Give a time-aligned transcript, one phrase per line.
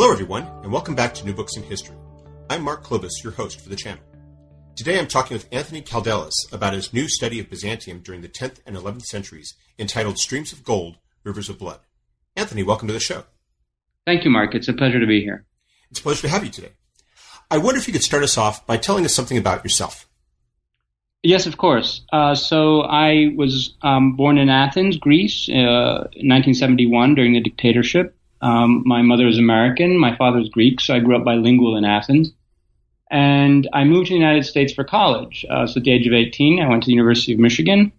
[0.00, 1.94] Hello, everyone, and welcome back to New Books in History.
[2.48, 4.02] I'm Mark Klobas, your host for the channel.
[4.74, 8.60] Today I'm talking with Anthony Kaldellis about his new study of Byzantium during the 10th
[8.64, 11.80] and 11th centuries entitled Streams of Gold, Rivers of Blood.
[12.34, 13.24] Anthony, welcome to the show.
[14.06, 14.54] Thank you, Mark.
[14.54, 15.44] It's a pleasure to be here.
[15.90, 16.72] It's a pleasure to have you today.
[17.50, 20.08] I wonder if you could start us off by telling us something about yourself.
[21.22, 22.06] Yes, of course.
[22.10, 28.16] Uh, so I was um, born in Athens, Greece, uh, 1971 during the dictatorship.
[28.40, 31.84] Um, my mother is American, my father is Greek, so I grew up bilingual in
[31.84, 32.32] Athens.
[33.10, 35.44] And I moved to the United States for college.
[35.48, 37.92] Uh, so at the age of 18, I went to the University of Michigan,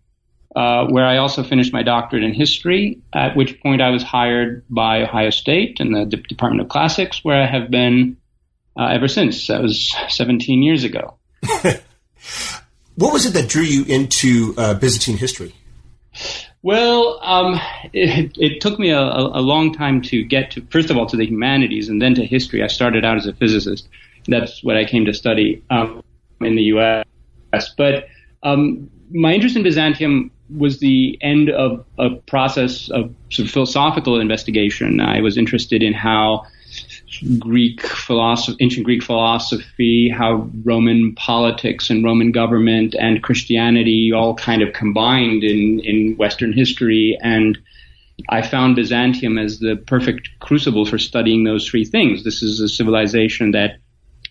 [0.56, 4.64] uh, where I also finished my doctorate in history, at which point I was hired
[4.70, 8.18] by Ohio State in the D- Department of Classics, where I have been
[8.80, 9.48] uh, ever since.
[9.48, 11.16] That was 17 years ago.
[12.96, 15.54] what was it that drew you into uh, Byzantine history?
[16.64, 17.60] Well, um,
[17.92, 21.18] it, it, took me a, a, long time to get to, first of all, to
[21.18, 22.64] the humanities and then to history.
[22.64, 23.90] I started out as a physicist.
[24.28, 26.04] That's what I came to study um,
[26.40, 27.74] in the U.S.
[27.76, 28.08] But
[28.44, 34.20] um, my interest in Byzantium was the end of a process of sort of philosophical
[34.20, 35.02] investigation.
[35.02, 36.46] I was interested in how
[37.40, 44.62] Greek philosophy, ancient Greek philosophy, how Roman politics and Roman government and Christianity all kind
[44.62, 47.18] of combined in, in Western history.
[47.22, 47.58] And
[48.30, 52.24] I found Byzantium as the perfect crucible for studying those three things.
[52.24, 53.78] This is a civilization that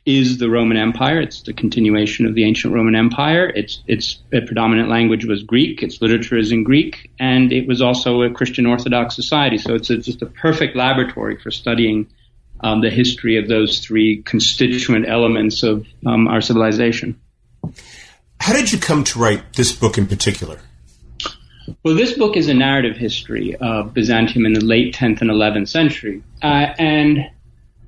[0.06, 1.20] is the Roman Empire.
[1.20, 3.52] It's the continuation of the ancient Roman Empire.
[3.54, 5.82] Its its predominant language was Greek.
[5.82, 9.58] Its literature is in Greek, and it was also a Christian Orthodox society.
[9.58, 12.06] So it's just a perfect laboratory for studying
[12.60, 17.20] um, the history of those three constituent elements of um, our civilization.
[18.40, 20.58] How did you come to write this book in particular?
[21.82, 25.68] Well, this book is a narrative history of Byzantium in the late 10th and 11th
[25.68, 26.22] century.
[26.42, 27.30] Uh, and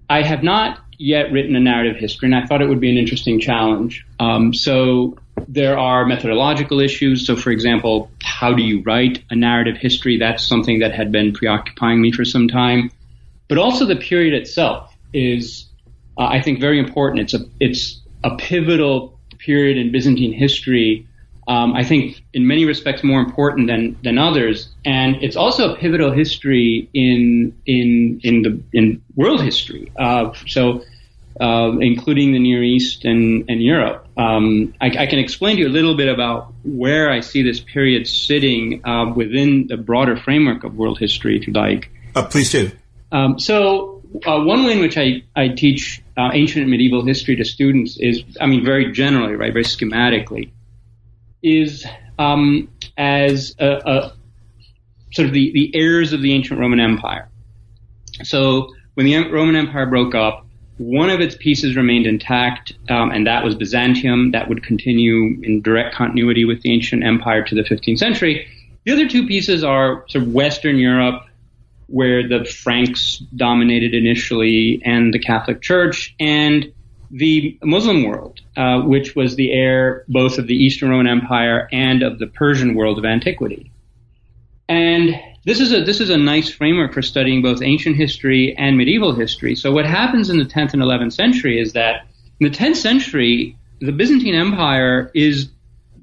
[0.08, 2.96] I have not yet written a narrative history, and I thought it would be an
[2.96, 4.06] interesting challenge.
[4.20, 5.18] Um, so
[5.48, 7.26] there are methodological issues.
[7.26, 10.18] So, for example, how do you write a narrative history?
[10.18, 12.90] That's something that had been preoccupying me for some time.
[13.52, 15.66] But also the period itself is,
[16.16, 17.20] uh, I think, very important.
[17.20, 21.06] It's a it's a pivotal period in Byzantine history.
[21.46, 25.76] Um, I think in many respects more important than than others, and it's also a
[25.76, 29.92] pivotal history in in in the in world history.
[29.98, 30.82] Uh, so.
[31.40, 34.06] Uh, including the Near East and, and Europe.
[34.18, 37.58] Um, I, I, can explain to you a little bit about where I see this
[37.58, 41.88] period sitting uh, within the broader framework of world history, if you like.
[42.14, 42.70] Uh, please do.
[43.12, 47.36] Um, so uh, one way in which I, I teach uh, ancient and medieval history
[47.36, 50.50] to students is, I mean, very generally, right, very schematically,
[51.42, 51.86] is
[52.18, 54.12] um, as a, a,
[55.12, 57.28] sort of the, the heirs of the ancient Roman Empire.
[58.24, 60.46] So when the Roman Empire broke up,
[60.78, 64.32] one of its pieces remained intact, um, and that was Byzantium.
[64.32, 68.48] That would continue in direct continuity with the ancient empire to the 15th century.
[68.84, 71.22] The other two pieces are sort of Western Europe
[71.92, 76.72] where the Franks dominated initially and the Catholic Church, and
[77.10, 82.02] the Muslim world, uh, which was the heir both of the Eastern Roman Empire and
[82.02, 83.70] of the Persian world of antiquity.
[84.70, 85.14] And
[85.44, 89.14] this is a this is a nice framework for studying both ancient history and medieval
[89.14, 89.54] history.
[89.54, 92.06] So what happens in the 10th and 11th century is that
[92.40, 95.50] in the 10th century, the Byzantine Empire is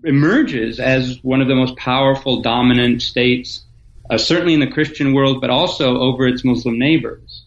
[0.03, 3.63] emerges as one of the most powerful, dominant states
[4.09, 7.45] uh, certainly in the Christian world, but also over its Muslim neighbors.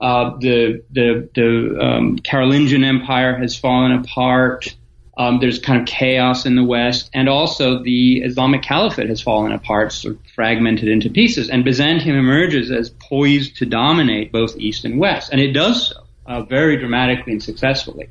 [0.00, 4.74] Uh, the the, the um, Carolingian Empire has fallen apart.
[5.16, 9.50] Um, there's kind of chaos in the West, and also the Islamic Caliphate has fallen
[9.50, 11.50] apart, sort of fragmented into pieces.
[11.50, 16.04] And Byzantium emerges as poised to dominate both East and West, and it does so
[16.28, 18.10] uh, very dramatically and successfully.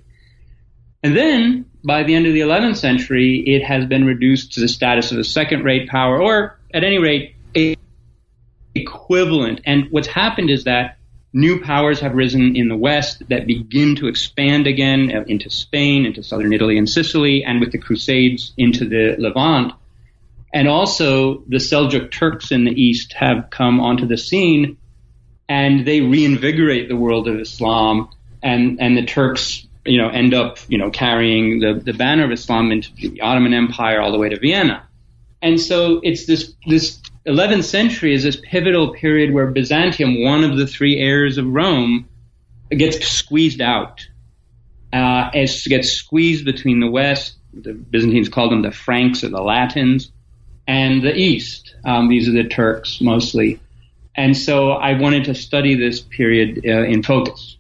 [1.04, 4.68] And then, by the end of the 11th century, it has been reduced to the
[4.68, 7.78] status of a second-rate power, or at any rate, a
[8.82, 9.62] equivalent.
[9.66, 10.98] And what's happened is that
[11.34, 16.06] new powers have risen in the West that begin to expand again uh, into Spain,
[16.06, 19.74] into southern Italy and Sicily, and with the Crusades into the Levant.
[20.54, 24.78] And also the Seljuk Turks in the East have come onto the scene
[25.50, 28.10] and they reinvigorate the world of Islam
[28.44, 32.32] and, and the Turks, you know, end up, you know, carrying the, the banner of
[32.32, 34.88] Islam into the Ottoman Empire all the way to Vienna.
[35.42, 40.58] And so it's this, this 11th century is this pivotal period where Byzantium, one of
[40.58, 42.08] the three heirs of Rome,
[42.72, 44.08] gets squeezed out.
[44.94, 49.42] Uh, as gets squeezed between the West, the Byzantines called them the Franks or the
[49.42, 50.12] Latins,
[50.68, 51.76] and the East.
[51.84, 53.60] Um, these are the Turks mostly.
[54.16, 57.58] And so I wanted to study this period uh, in focus.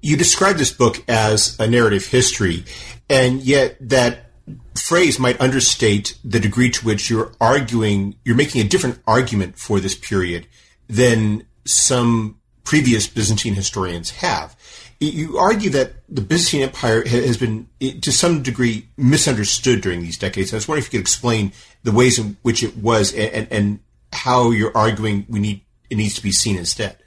[0.00, 2.64] you describe this book as a narrative history,
[3.10, 4.27] and yet that
[4.76, 9.80] phrase might understate the degree to which you're arguing, you're making a different argument for
[9.80, 10.46] this period
[10.88, 14.56] than some previous Byzantine historians have.
[15.00, 20.52] You argue that the Byzantine Empire has been, to some degree, misunderstood during these decades.
[20.52, 21.52] I was wondering if you could explain
[21.84, 23.78] the ways in which it was and, and
[24.12, 25.60] how you're arguing we need
[25.90, 26.98] it needs to be seen instead.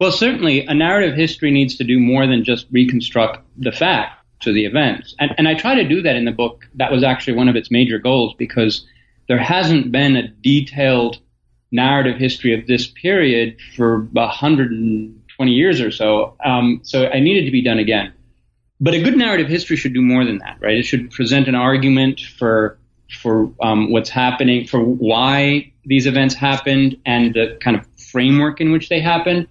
[0.00, 4.52] Well, certainly, a narrative history needs to do more than just reconstruct the facts or
[4.52, 5.14] the events.
[5.18, 6.66] And, and I try to do that in the book.
[6.74, 8.86] That was actually one of its major goals because
[9.28, 11.18] there hasn't been a detailed
[11.70, 16.36] narrative history of this period for 120 years or so.
[16.44, 18.12] Um, so I needed to be done again.
[18.80, 20.76] But a good narrative history should do more than that, right?
[20.76, 22.78] It should present an argument for
[23.10, 28.70] for um, what's happening, for why these events happened, and the kind of framework in
[28.70, 29.48] which they happened.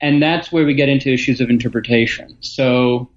[0.00, 2.36] And that's where we get into issues of interpretation.
[2.40, 3.10] So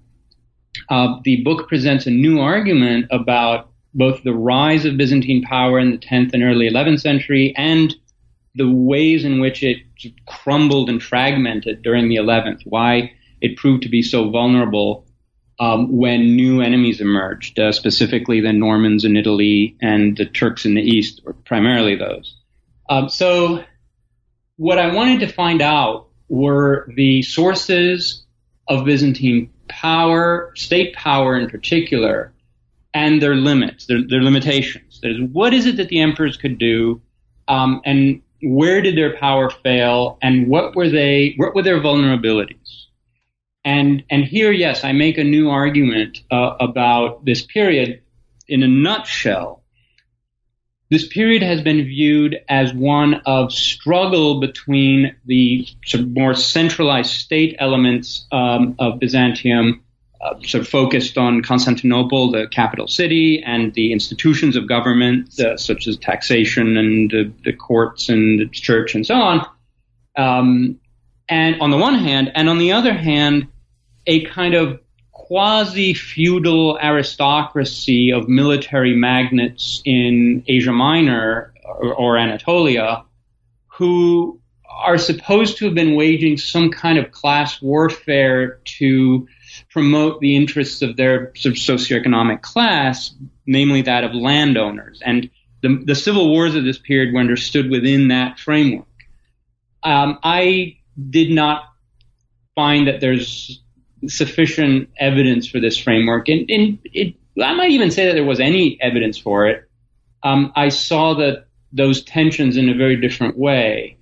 [0.88, 5.90] uh, the book presents a new argument about both the rise of Byzantine power in
[5.90, 7.94] the 10th and early 11th century and
[8.54, 9.78] the ways in which it
[10.26, 15.06] crumbled and fragmented during the 11th, why it proved to be so vulnerable
[15.58, 20.74] um, when new enemies emerged, uh, specifically the Normans in Italy and the Turks in
[20.74, 22.36] the East, or primarily those.
[22.88, 23.64] Um, so,
[24.56, 28.24] what I wanted to find out were the sources
[28.68, 32.32] of Byzantine power, state power in particular,
[32.94, 35.00] and their limits, their, their limitations.
[35.02, 37.02] There's what is it that the emperors could do,
[37.48, 42.86] um, and where did their power fail, and what were they, what were their vulnerabilities?
[43.64, 48.02] And and here, yes, I make a new argument uh, about this period.
[48.48, 49.64] In a nutshell,
[50.90, 57.10] this period has been viewed as one of struggle between the sort of more centralized
[57.10, 59.82] state elements um, of Byzantium,
[60.20, 65.56] uh, sort of focused on Constantinople, the capital city, and the institutions of government, uh,
[65.56, 69.46] such as taxation and uh, the courts and the church and so on.
[70.16, 70.80] Um,
[71.28, 73.48] and on the one hand, and on the other hand,
[74.06, 74.80] a kind of
[75.26, 83.04] quasi feudal aristocracy of military magnates in Asia Minor or, or, Anatolia
[83.66, 84.40] who
[84.70, 89.26] are supposed to have been waging some kind of class warfare to
[89.68, 93.12] promote the interests of their socioeconomic class,
[93.46, 95.02] namely that of landowners.
[95.04, 95.28] And
[95.60, 98.86] the, the civil wars of this period were understood within that framework.
[99.82, 100.78] Um, I
[101.10, 101.64] did not
[102.54, 103.60] find that there's
[104.08, 108.40] sufficient evidence for this framework, and, and it, I might even say that there was
[108.40, 109.68] any evidence for it.
[110.22, 113.98] Um, I saw that those tensions in a very different way,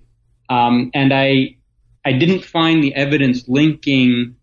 [0.49, 1.57] um, and I
[2.05, 4.37] I didn't find the evidence linking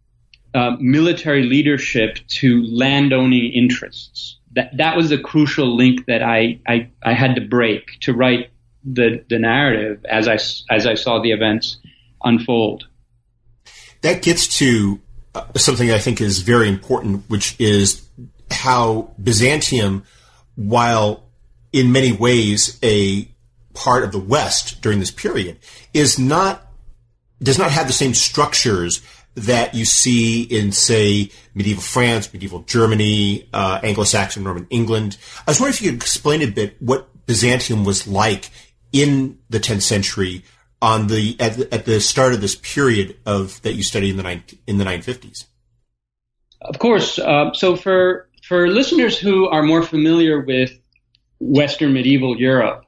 [0.53, 4.37] uh, military leadership to landowning interests.
[4.53, 8.49] That that was a crucial link that I, I, I had to break to write
[8.83, 10.37] the the narrative as I
[10.73, 11.77] as I saw the events
[12.23, 12.87] unfold.
[14.01, 14.99] That gets to
[15.55, 18.05] something I think is very important, which is
[18.49, 20.03] how Byzantium,
[20.55, 21.23] while
[21.71, 23.29] in many ways a
[23.73, 25.57] part of the West during this period,
[25.93, 26.67] is not
[27.41, 29.01] does not have the same structures
[29.33, 35.17] that you see in, say, medieval France, medieval Germany, uh, Anglo-Saxon, Norman England.
[35.47, 38.49] I was wondering if you could explain a bit what Byzantium was like
[38.91, 40.43] in the 10th century
[40.81, 44.17] on the at, the at, the start of this period of that you study in
[44.17, 45.45] the nine, in the 950s?
[46.61, 47.19] Of course.
[47.19, 50.71] Uh, so for for listeners who are more familiar with
[51.39, 52.85] Western medieval Europe,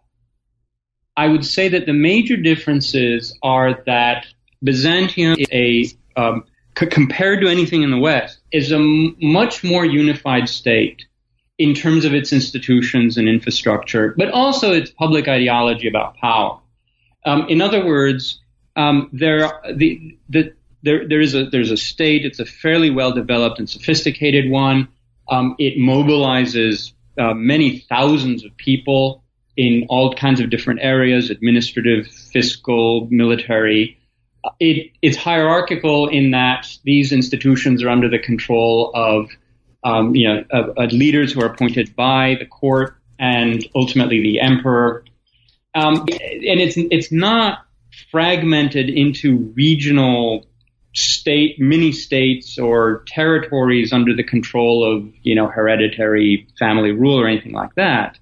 [1.15, 4.25] I would say that the major differences are that
[4.63, 6.43] Byzantium is a um,
[6.77, 11.05] c- compared to anything in the West is a m- much more unified state
[11.57, 16.59] in terms of its institutions and infrastructure, but also its public ideology about power.
[17.25, 18.39] Um, in other words,
[18.75, 22.25] um, there, the, the, there, there is a, there's a state.
[22.25, 24.89] It's a fairly well developed and sophisticated one.
[25.29, 29.23] Um, it mobilizes uh, many thousands of people
[29.55, 33.97] in all kinds of different areas: administrative, fiscal, military.
[34.59, 39.29] It, it's hierarchical in that these institutions are under the control of,
[39.85, 44.41] um, you know, of, of leaders who are appointed by the court and ultimately the
[44.41, 45.05] emperor
[45.75, 47.65] um, and it's it's not
[48.11, 50.45] fragmented into regional
[50.95, 57.27] state mini states or territories under the control of you know hereditary family rule or
[57.27, 58.17] anything like that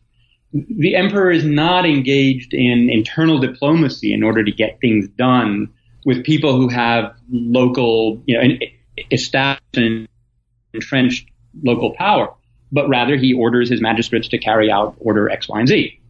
[0.53, 5.71] the emperor is not engaged in internal diplomacy in order to get things done
[6.05, 8.57] with people who have local you know
[9.11, 10.07] establish an
[10.73, 11.27] entrenched
[11.63, 12.33] local power,
[12.71, 16.00] but rather he orders his magistrates to carry out order X, Y, and Z.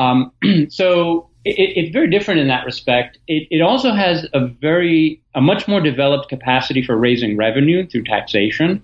[0.00, 0.32] Um,
[0.70, 3.18] so it, it's very different in that respect.
[3.28, 8.04] It, it, also has a very, a much more developed capacity for raising revenue through
[8.04, 8.82] taxation,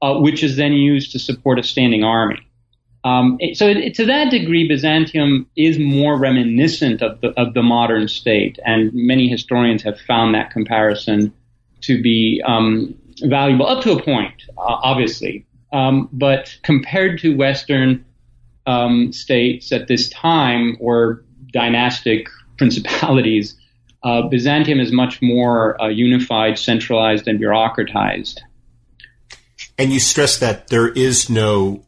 [0.00, 2.38] uh, which is then used to support a standing army.
[3.04, 8.06] Um, it, so to that degree, Byzantium is more reminiscent of the, of the modern
[8.06, 11.32] state, and many historians have found that comparison
[11.80, 15.44] to be um, valuable up to a point, uh, obviously.
[15.72, 18.04] Um, but compared to Western
[18.66, 22.28] um, states at this time or dynastic
[22.58, 23.56] principalities,
[24.04, 28.38] uh, Byzantium is much more uh, unified, centralized, and bureaucratized.
[29.78, 31.84] And you stress that there is no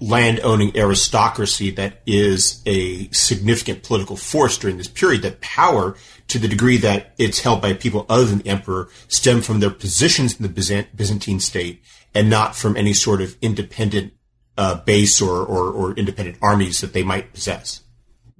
[0.00, 5.96] land owning aristocracy that is a significant political force during this period, that power,
[6.28, 9.70] to the degree that it's held by people other than the emperor, stem from their
[9.70, 11.82] positions in the Byzantine state
[12.14, 14.12] and not from any sort of independent
[14.60, 17.80] uh, base or, or, or independent armies that they might possess.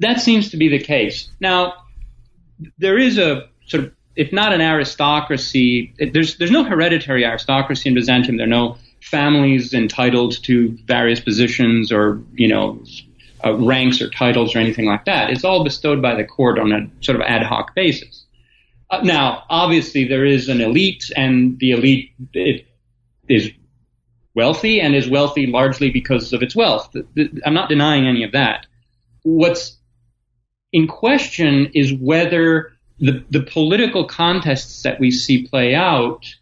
[0.00, 1.30] That seems to be the case.
[1.40, 1.72] Now,
[2.76, 7.94] there is a sort of, if not an aristocracy, there's there's no hereditary aristocracy in
[7.94, 8.36] Byzantium.
[8.36, 12.82] There are no families entitled to various positions or you know
[13.42, 15.30] uh, ranks or titles or anything like that.
[15.30, 18.26] It's all bestowed by the court on a sort of ad hoc basis.
[18.90, 22.10] Uh, now, obviously, there is an elite, and the elite
[23.26, 23.50] is
[24.34, 26.94] wealthy and is wealthy largely because of its wealth.
[27.44, 28.66] I'm not denying any of that.
[29.22, 29.76] What's
[30.72, 36.34] in question is whether the, the political contests that we see play out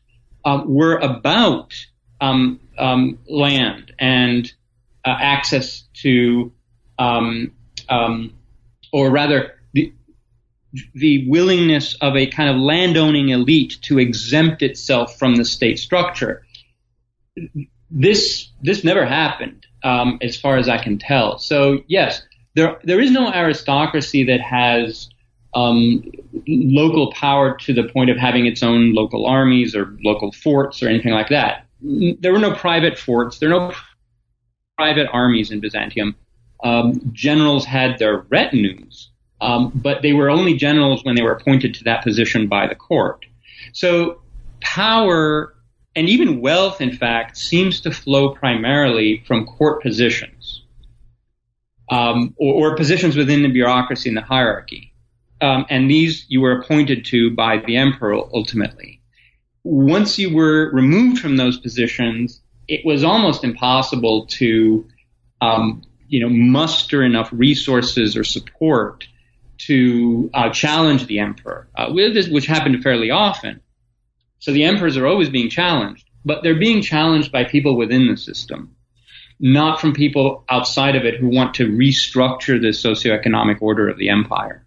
[0.44, 1.74] uh, were about
[2.20, 4.52] um, um, land and
[5.04, 6.52] uh, access to,
[6.98, 7.52] um,
[7.88, 8.34] um,
[8.92, 9.92] or rather, the,
[10.94, 16.44] the willingness of a kind of landowning elite to exempt itself from the state structure.
[17.90, 21.38] This this never happened, um, as far as I can tell.
[21.38, 22.22] So yes,
[22.54, 25.08] there there is no aristocracy that has
[25.54, 26.04] um,
[26.46, 30.88] local power to the point of having its own local armies or local forts or
[30.88, 33.38] anything like that there were no private forts.
[33.38, 33.74] There were no
[34.76, 36.16] private armies in Byzantium.
[36.64, 41.74] Um, generals had their retinues, um, but they were only generals when they were appointed
[41.74, 43.24] to that position by the court.
[43.72, 44.22] So
[44.60, 45.54] power
[45.98, 50.62] and even wealth, in fact, seems to flow primarily from court positions
[51.90, 54.92] um, or, or, positions within the bureaucracy and the hierarchy.
[55.40, 58.98] Um, and these you were appointed to by the emperor ultimately
[59.68, 64.88] once you were removed from those positions, it was almost impossible to,
[65.42, 69.06] um, you know, muster enough resources or support
[69.58, 73.60] to uh, challenge the emperor, uh, which happened fairly often.
[74.38, 78.16] So the emperors are always being challenged, but they're being challenged by people within the
[78.16, 78.76] system,
[79.40, 84.08] not from people outside of it who want to restructure the socioeconomic order of the
[84.08, 84.64] empire.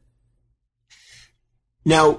[1.85, 2.17] Now,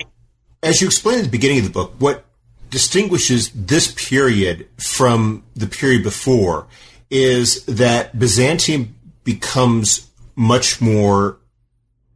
[0.62, 2.24] as you explained at the beginning of the book, what
[2.70, 6.66] distinguishes this period from the period before
[7.10, 8.94] is that Byzantium
[9.24, 11.38] becomes much more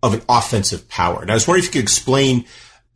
[0.03, 1.21] of an offensive power.
[1.21, 2.47] And I was wondering if you could explain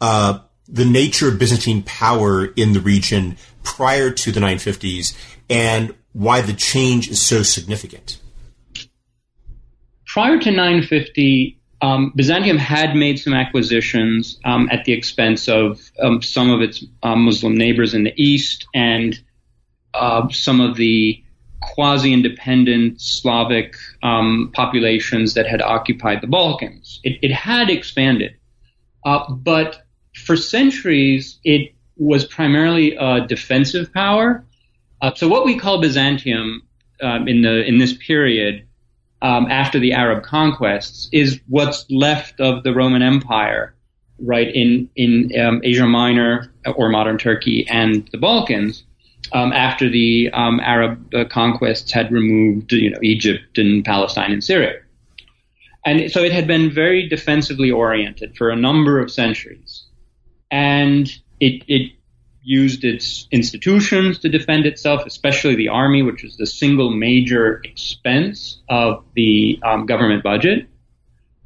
[0.01, 0.41] uh,
[0.71, 5.17] the nature of Byzantine power in the region prior to the 950s
[5.49, 8.21] and why the change is so significant.
[10.07, 16.23] Prior to 950, um, Byzantium had made some acquisitions um, at the expense of um,
[16.23, 19.19] some of its uh, Muslim neighbors in the east and
[19.95, 21.23] uh, some of the
[21.63, 27.01] quasi-independent Slavic um, populations that had occupied the Balkans.
[27.03, 28.37] It, it had expanded,
[29.05, 29.83] uh, but
[30.31, 34.45] for centuries it was primarily a defensive power.
[35.03, 36.63] Uh, so what we call Byzantium
[37.03, 38.65] um, in the in this period
[39.23, 43.75] um, after the Arab conquests is what's left of the Roman Empire,
[44.21, 48.85] right in in um, Asia Minor or modern Turkey and the Balkans.
[49.33, 54.45] Um, after the um, Arab uh, conquests had removed, you know, Egypt and Palestine and
[54.45, 54.79] Syria,
[55.85, 59.80] and so it had been very defensively oriented for a number of centuries,
[60.51, 61.93] and it it
[62.43, 68.63] used its institutions to defend itself, especially the army, which was the single major expense
[68.69, 70.67] of the um, government budget.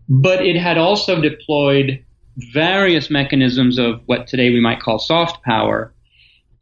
[0.09, 2.05] But it had also deployed
[2.37, 5.93] various mechanisms of what today we might call soft power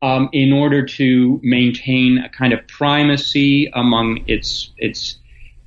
[0.02, 5.18] um, in order to maintain a kind of primacy among its its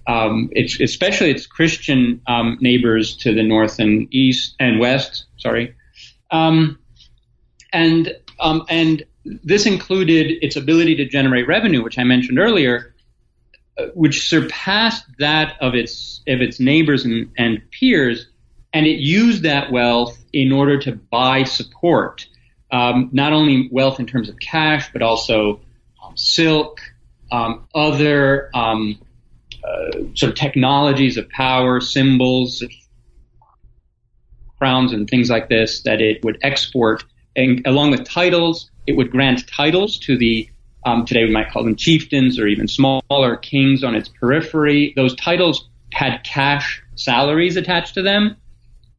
[0.08, 5.26] um, it's especially its Christian um, neighbors to the north and east and west.
[5.38, 5.76] Sorry,
[6.32, 6.80] um,
[7.72, 12.94] and um, and this included its ability to generate revenue, which I mentioned earlier,
[13.78, 18.28] uh, which surpassed that of its of its neighbors and, and peers,
[18.74, 22.28] and it used that wealth in order to buy support,
[22.72, 25.62] um, not only wealth in terms of cash, but also
[26.04, 26.80] um, silk,
[27.32, 29.00] um, other um,
[29.64, 32.64] uh, sort of technologies of power, symbols,
[34.58, 37.04] crowns, and things like this that it would export,
[37.36, 40.50] and along with titles, it would grant titles to the
[40.86, 44.94] um, today we might call them chieftains or even smaller kings on its periphery.
[44.96, 48.38] Those titles had cash salaries attached to them.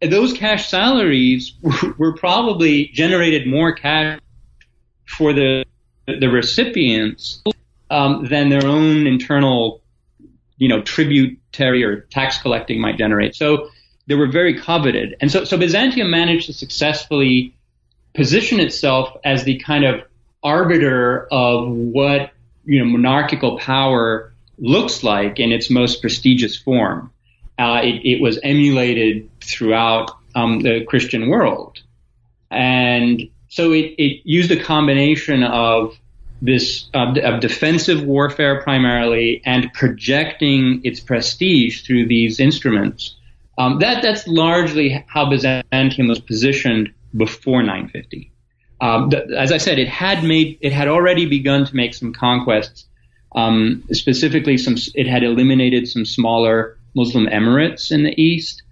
[0.03, 1.55] And those cash salaries
[1.99, 4.21] were probably generated more cash
[5.07, 5.65] for the
[6.07, 7.43] the recipients
[7.91, 9.83] um, than their own internal,
[10.57, 13.35] you know, tributary or tax collecting might generate.
[13.35, 13.71] So
[14.07, 17.55] they were very coveted, and so so Byzantium managed to successfully
[18.15, 20.03] position itself as the kind of
[20.43, 22.31] arbiter of what
[22.65, 27.13] you know monarchical power looks like in its most prestigious form.
[27.59, 31.81] Uh, it, it, was emulated throughout um, the Christian world,
[32.51, 35.97] and so it, it used a combination of
[36.43, 43.17] this of defensive warfare primarily and projecting its prestige through these instruments.
[43.59, 48.33] Um, that that's largely how Byzantium was positioned before 950.
[48.81, 52.13] Um, th- as I said, it had made it had already begun to make some
[52.13, 52.87] conquests.
[53.35, 58.63] Um, specifically, some it had eliminated some smaller Muslim emirates in the east.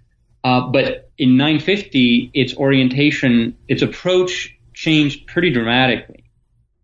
[0.43, 6.23] Uh, but in 950, its orientation, its approach changed pretty dramatically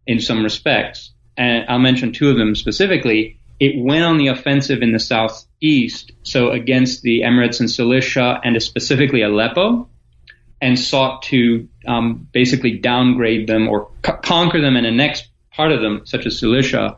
[0.07, 1.11] in some respects.
[1.37, 3.39] And I'll mention two of them specifically.
[3.59, 4.99] It went on the offensive in the
[5.61, 9.87] southeast, so against the Emirates in Cilicia and specifically Aleppo,
[10.59, 16.01] and sought to um, basically downgrade them or conquer them and annex part of them,
[16.05, 16.97] such as Cilicia,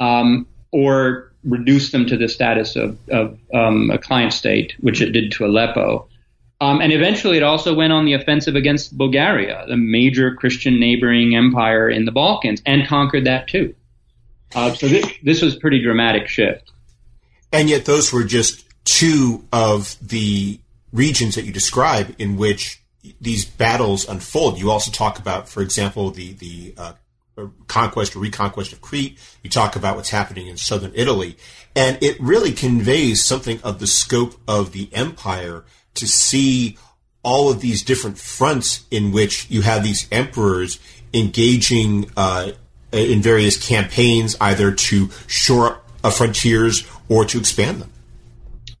[0.00, 5.10] um, or reduce them to the status of, of um, a client state, which it
[5.10, 6.08] did to Aleppo.
[6.60, 11.36] Um, and eventually, it also went on the offensive against Bulgaria, the major Christian neighboring
[11.36, 13.74] empire in the Balkans, and conquered that too.
[14.54, 16.70] Uh, so this, this was pretty dramatic shift.
[17.54, 20.58] And yet, those were just two of the
[20.92, 22.82] regions that you describe in which
[23.20, 24.58] these battles unfold.
[24.58, 26.92] You also talk about, for example, the the uh,
[27.68, 29.20] conquest or reconquest of Crete.
[29.44, 31.36] You talk about what's happening in southern Italy,
[31.76, 35.64] and it really conveys something of the scope of the empire
[35.94, 36.76] to see
[37.22, 40.80] all of these different fronts in which you have these emperors
[41.12, 42.50] engaging uh,
[42.90, 47.90] in various campaigns, either to shore up frontiers or to expand them.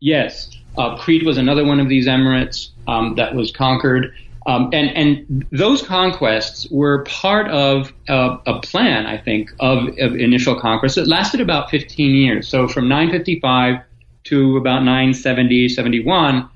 [0.00, 4.14] Yes, uh, Crete was another one of these emirates um, that was conquered.
[4.46, 10.16] Um, and, and those conquests were part of uh, a plan, I think, of, of
[10.16, 10.98] initial conquest.
[10.98, 12.48] It lasted about 15 years.
[12.48, 13.80] So from 955
[14.24, 16.48] to about 970, 71,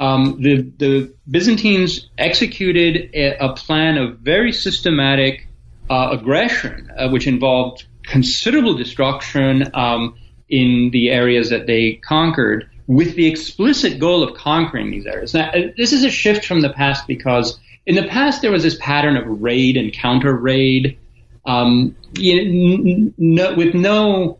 [0.00, 5.48] um, the, the Byzantines executed a, a, plan of very systematic
[5.88, 10.16] uh, aggression, uh, which involved considerable destruction um,
[10.48, 15.34] in the areas that they conquered with the explicit goal of conquering these areas.
[15.34, 18.62] Now, uh, this is a shift from the past because in the past there was
[18.62, 20.98] this pattern of raid and counter raid,
[21.44, 24.38] um, you know, with no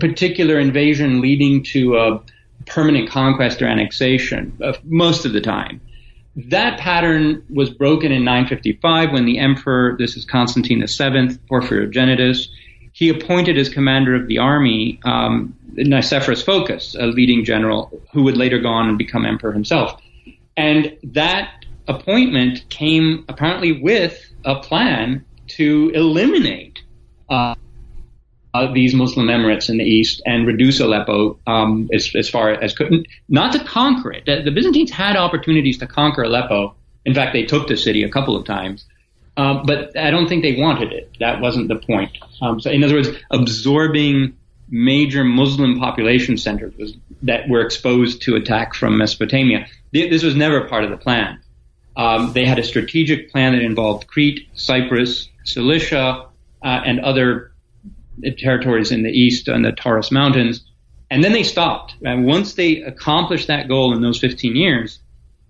[0.00, 2.20] particular invasion leading to a
[2.66, 5.80] permanent conquest or annexation uh, most of the time.
[6.36, 12.48] That pattern was broken in 955 when the emperor, this is Constantine VII, Porphyrogenitus,
[12.94, 18.36] he appointed as commander of the army um, Nicephorus Phocas, a leading general who would
[18.36, 20.00] later go on and become emperor himself.
[20.56, 26.82] And that appointment came apparently with a plan to eliminate
[27.28, 27.56] uh,
[28.54, 32.74] uh, these Muslim emirates in the east and reduce Aleppo um, as, as, far as
[32.74, 34.24] could not to conquer it.
[34.24, 36.76] The, the, Byzantines had opportunities to conquer Aleppo.
[37.04, 38.86] In fact, they took the city a couple of times,
[39.36, 41.16] um, but I don't think they wanted it.
[41.20, 42.16] That wasn't the point.
[42.40, 44.36] Um, so, in other words, absorbing
[44.68, 49.66] major Muslim population centers was, that were exposed to attack from Mesopotamia.
[49.92, 51.40] This was never part of the plan.
[51.96, 56.26] Um, they had a strategic plan that involved Crete, Cyprus, Cilicia,
[56.62, 57.52] uh, and other
[58.38, 60.64] territories in the east and the Taurus Mountains.
[61.10, 61.94] And then they stopped.
[62.04, 64.98] And once they accomplished that goal in those 15 years,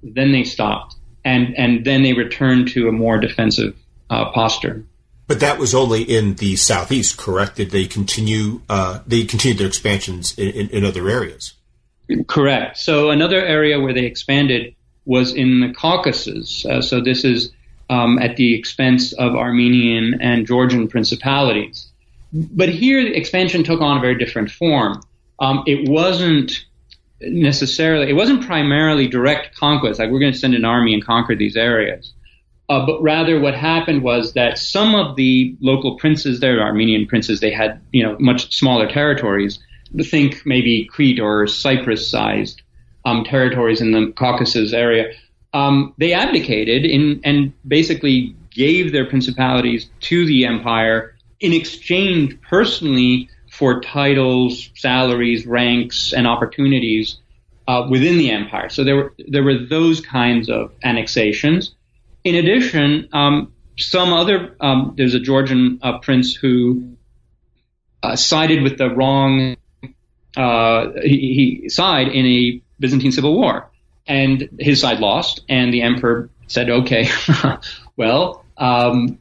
[0.02, 0.93] then they stopped.
[1.24, 3.74] And, and then they returned to a more defensive
[4.10, 4.84] uh, posture.
[5.26, 7.56] But that was only in the southeast, correct?
[7.56, 8.60] Did they continue?
[8.68, 11.54] Uh, they continued their expansions in, in, in, other areas.
[12.26, 12.76] Correct.
[12.76, 14.74] So another area where they expanded
[15.06, 16.66] was in the Caucasus.
[16.66, 17.52] Uh, so this is
[17.88, 21.88] um, at the expense of Armenian and Georgian principalities.
[22.32, 25.02] But here, the expansion took on a very different form.
[25.38, 26.64] Um, it wasn't
[27.28, 31.34] necessarily, it wasn't primarily direct conquest, like we're going to send an army and conquer
[31.34, 32.12] these areas.
[32.68, 37.40] Uh, but rather, what happened was that some of the local princes there, Armenian princes,
[37.40, 39.58] they had you know much smaller territories.
[40.02, 42.62] Think maybe Crete or Cyprus-sized
[43.04, 45.12] um, territories in the Caucasus area.
[45.52, 53.28] Um, they abdicated in, and basically gave their principalities to the empire in exchange personally
[53.54, 57.18] for titles, salaries, ranks, and opportunities
[57.68, 58.68] uh, within the empire.
[58.68, 61.72] So there were there were those kinds of annexations.
[62.24, 66.96] In addition, um, some other um, there's a Georgian uh, prince who
[68.02, 69.56] uh, sided with the wrong
[70.36, 73.70] uh, he, he side in a Byzantine civil war,
[74.04, 77.08] and his side lost, and the emperor said, "Okay,
[77.96, 79.20] well, um,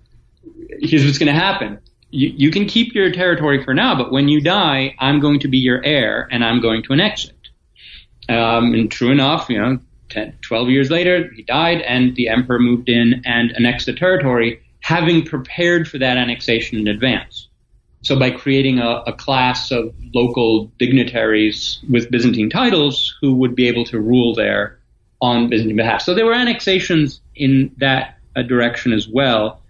[0.80, 1.80] here's what's going to happen."
[2.16, 5.48] You, you, can keep your territory for now, but when you die, I'm going to
[5.48, 8.32] be your heir and I'm going to annex it.
[8.32, 12.60] Um, and true enough, you know, 10, 12 years later, he died, and the emperor
[12.60, 17.48] moved in and annexed the territory, having prepared for that annexation in advance.
[18.04, 23.68] So by creating a, a, class of local dignitaries with Byzantine titles who would be
[23.68, 24.78] able to rule there
[25.20, 26.02] on Byzantine behalf.
[26.02, 29.62] So there were annexations in that uh, direction as well,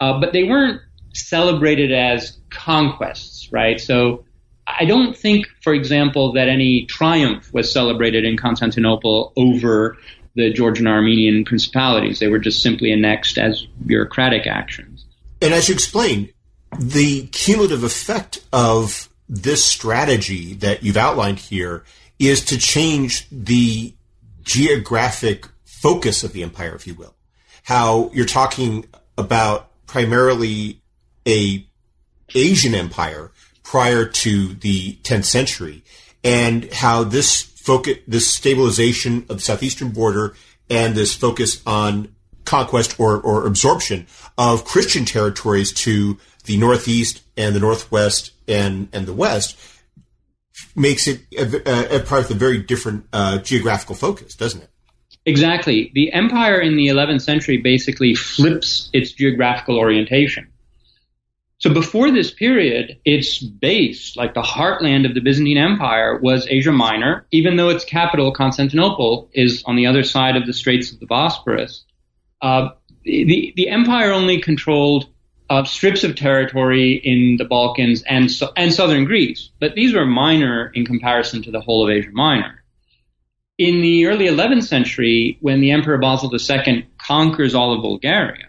[0.00, 0.82] uh, but they weren't
[1.16, 3.80] celebrated as conquests, right?
[3.80, 4.24] So
[4.66, 9.96] I don't think, for example, that any triumph was celebrated in Constantinople over
[10.34, 12.18] the Georgian Armenian principalities.
[12.18, 15.06] They were just simply annexed as bureaucratic actions.
[15.40, 16.32] And as you explained,
[16.78, 21.84] the cumulative effect of this strategy that you've outlined here
[22.18, 23.94] is to change the
[24.42, 27.14] geographic focus of the empire, if you will.
[27.62, 28.86] How you're talking
[29.18, 30.80] about primarily
[31.26, 31.66] a
[32.34, 35.82] Asian empire prior to the 10th century
[36.22, 40.34] and how this focus, this stabilization of the southeastern border
[40.70, 44.06] and this focus on conquest or, or absorption
[44.38, 49.58] of Christian territories to the northeast and the northwest and, and the west
[50.74, 54.70] makes it a, a part of a very different uh, geographical focus, doesn't it?
[55.26, 55.90] Exactly.
[55.94, 60.48] The empire in the 11th century basically flips its geographical orientation.
[61.66, 66.70] So before this period, its base, like the heartland of the Byzantine Empire, was Asia
[66.70, 71.00] Minor, even though its capital, Constantinople, is on the other side of the Straits of
[71.00, 71.80] the Bosporus.
[72.40, 72.68] Uh,
[73.02, 75.08] the, the empire only controlled
[75.50, 80.70] uh, strips of territory in the Balkans and, and southern Greece, but these were minor
[80.72, 82.62] in comparison to the whole of Asia Minor.
[83.58, 88.45] In the early 11th century, when the Emperor Basil II conquers all of Bulgaria,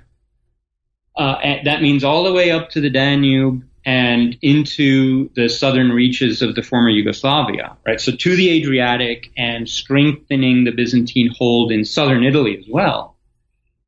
[1.18, 6.42] uh, that means all the way up to the Danube and into the southern reaches
[6.42, 8.02] of the former Yugoslavia, right?
[8.02, 13.16] So to the Adriatic and strengthening the Byzantine hold in southern Italy as well.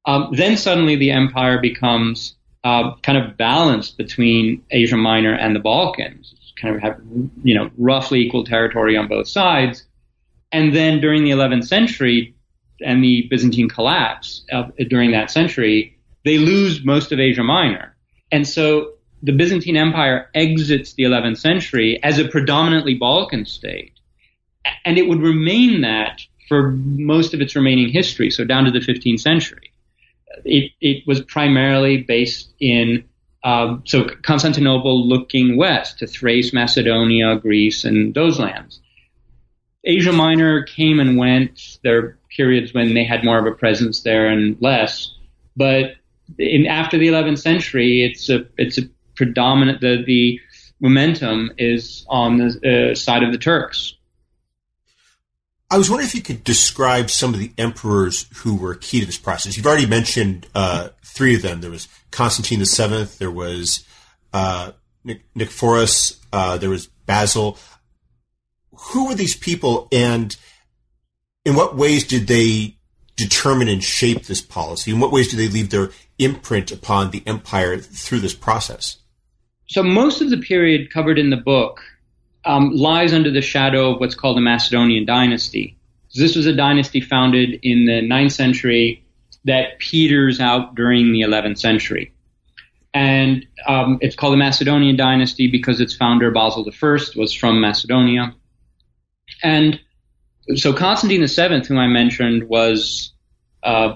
[0.05, 5.59] Um, then suddenly the empire becomes uh, kind of balanced between Asia Minor and the
[5.59, 6.33] Balkans.
[6.59, 6.99] Kind of have
[7.43, 9.85] you know roughly equal territory on both sides.
[10.51, 12.35] And then during the 11th century
[12.81, 15.98] and the Byzantine collapse uh, during that century,
[16.29, 17.95] they lose most of Asia Minor.
[18.31, 18.91] And so
[19.23, 23.93] the Byzantine Empire exits the 11th century as a predominantly Balkan state.
[24.85, 28.79] And it would remain that for most of its remaining history, so down to the
[28.79, 29.71] 15th century.
[30.45, 33.05] It, it was primarily based in,
[33.43, 38.79] um, so Constantinople looking west to Thrace, Macedonia, Greece, and those lands.
[39.83, 41.79] Asia Minor came and went.
[41.83, 45.15] There are periods when they had more of a presence there and less.
[45.55, 45.95] But
[46.37, 48.83] in after the 11th century, it's a it's a
[49.15, 50.39] predominant the the
[50.79, 53.95] momentum is on the uh, side of the Turks.
[55.71, 59.05] I was wondering if you could describe some of the emperors who were key to
[59.05, 59.55] this process.
[59.55, 61.61] You've already mentioned uh, three of them.
[61.61, 63.03] There was Constantine VII.
[63.19, 63.85] There was
[64.33, 64.71] uh,
[65.05, 66.17] Nicephorus.
[66.33, 67.59] Uh, there was Basil.
[68.93, 70.35] Who were these people, and
[71.45, 72.77] in what ways did they
[73.15, 74.91] determine and shape this policy?
[74.91, 75.89] In what ways do they leave their
[76.19, 78.97] imprint upon the empire through this process?
[79.67, 81.81] So, most of the period covered in the book
[82.45, 85.77] um, lies under the shadow of what's called the Macedonian dynasty.
[86.15, 89.03] This was a dynasty founded in the 9th century
[89.45, 92.13] that peters out during the 11th century.
[92.93, 98.33] And um, it's called the Macedonian dynasty because its founder, Basil I, was from Macedonia.
[99.43, 99.79] And
[100.55, 103.13] so Constantine VII, whom I mentioned, was
[103.69, 103.95] uh,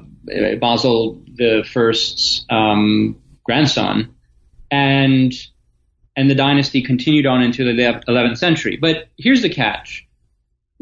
[0.60, 4.16] Basil the First's um, grandson,
[4.70, 5.34] and
[6.16, 7.74] and the dynasty continued on into the
[8.08, 8.78] 11th century.
[8.78, 10.08] But here's the catch: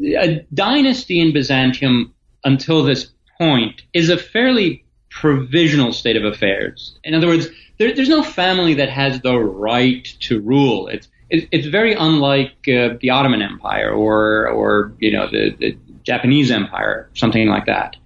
[0.00, 6.98] a dynasty in Byzantium until this point is a fairly provisional state of affairs.
[7.04, 10.88] In other words, there, there's no family that has the right to rule.
[10.88, 15.78] It's it, it's very unlike uh, the Ottoman Empire or or you know the, the
[16.04, 17.96] Japanese Empire, something like that.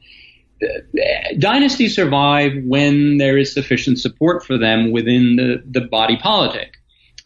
[1.38, 6.75] Dynasties survive when there is sufficient support for them within the, the body politic.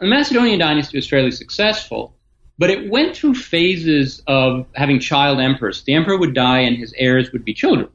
[0.01, 2.17] The Macedonian dynasty was fairly successful,
[2.59, 5.83] but it went through phases of having child emperors.
[5.85, 7.89] The emperor would die and his heirs would be children.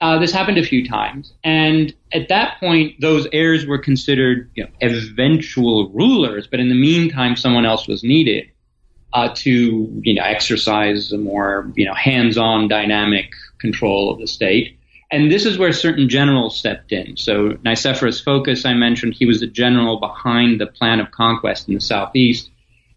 [0.00, 4.64] Uh, this happened a few times, and at that point, those heirs were considered you
[4.64, 6.46] know, eventual rulers.
[6.46, 8.50] But in the meantime, someone else was needed
[9.12, 14.78] uh, to you know exercise a more you know hands-on, dynamic control of the state.
[15.12, 17.16] And this is where certain generals stepped in.
[17.16, 21.74] So Nicephorus Phocas, I mentioned, he was the general behind the plan of conquest in
[21.74, 22.48] the southeast.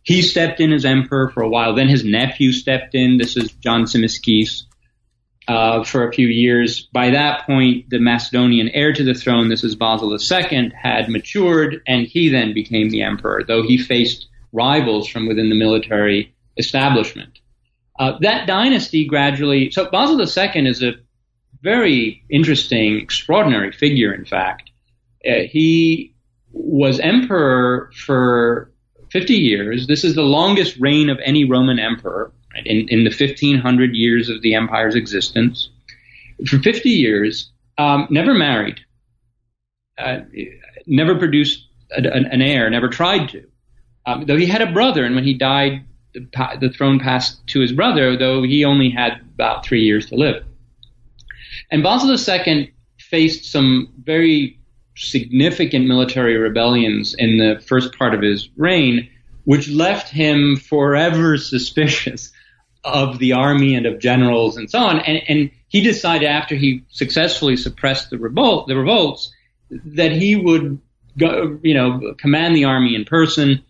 [0.03, 1.73] He stepped in as emperor for a while.
[1.73, 3.17] Then his nephew stepped in.
[3.17, 4.63] This is John Tzimiskes
[5.47, 6.87] uh, for a few years.
[6.93, 11.81] By that point, the Macedonian heir to the throne, this is Basil II, had matured,
[11.87, 17.39] and he then became the emperor, though he faced rivals from within the military establishment.
[17.99, 20.93] Uh, that dynasty gradually, so Basil II is a
[21.61, 24.71] very interesting, extraordinary figure, in fact.
[25.25, 26.13] Uh, he
[26.51, 28.71] was emperor for
[29.11, 29.87] 50 years.
[29.87, 34.29] This is the longest reign of any Roman emperor right, in, in the 1500 years
[34.29, 35.69] of the empire's existence.
[36.47, 38.79] For 50 years, um, never married,
[39.97, 40.19] uh,
[40.85, 43.47] never produced a, an heir, never tried to.
[44.05, 47.71] Um, though he had a brother, and when he died, the, throne passed to his
[47.71, 50.43] brother, though he only had about three years to live.
[51.71, 54.59] And Basil II faced some very
[54.95, 59.09] significant military rebellions in the first part of his reign,
[59.45, 62.31] which left him forever suspicious
[62.83, 64.99] of the army and of generals and so on.
[64.99, 69.33] And, and he decided after he successfully suppressed the revolt, the revolts,
[69.69, 70.79] that he would
[71.17, 73.63] go, you know, command the army in person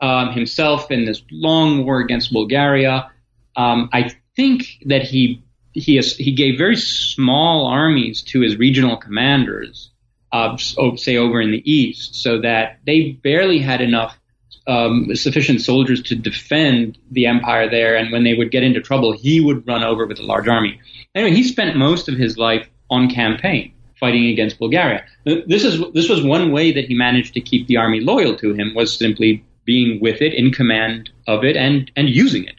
[0.00, 3.10] um, himself in this long war against Bulgaria.
[3.56, 9.90] Um, I think that he he he gave very small armies to his regional commanders,
[10.32, 14.18] uh, say over in the east, so that they barely had enough
[14.66, 17.96] um, sufficient soldiers to defend the empire there.
[17.96, 20.80] And when they would get into trouble, he would run over with a large army.
[21.14, 25.04] Anyway, he spent most of his life on campaign, fighting against Bulgaria.
[25.24, 28.54] This is this was one way that he managed to keep the army loyal to
[28.54, 32.56] him was simply being with it, in command of it, and and using it.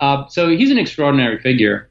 [0.00, 1.90] Uh, so he's an extraordinary figure.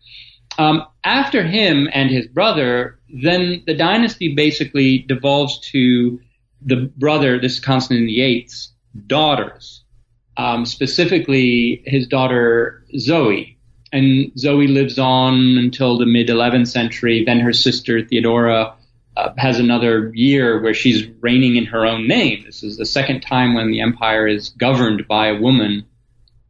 [0.57, 6.19] Um, after him and his brother, then the dynasty basically devolves to
[6.61, 8.71] the brother, this Constantine VIII's
[9.07, 9.83] daughters,
[10.37, 13.57] um, specifically his daughter Zoe.
[13.91, 17.23] And Zoe lives on until the mid 11th century.
[17.23, 18.75] Then her sister Theodora
[19.15, 22.43] uh, has another year where she's reigning in her own name.
[22.45, 25.85] This is the second time when the empire is governed by a woman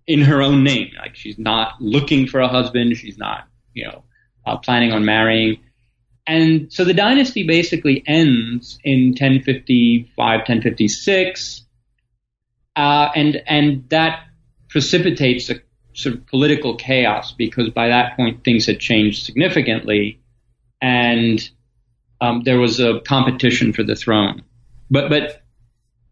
[0.08, 0.92] in her own name.
[0.98, 2.96] Like she's not looking for a husband.
[2.98, 4.04] She's not, you know,
[4.46, 5.60] uh, planning on marrying.
[6.26, 11.66] And so the dynasty basically ends in 1055, 1056.
[12.76, 14.26] Uh, and, and that
[14.70, 15.62] precipitates a
[15.94, 20.22] sort of political chaos because by that point things had changed significantly.
[20.82, 21.48] And
[22.24, 24.44] um, there was a competition for the throne.
[24.90, 25.42] But but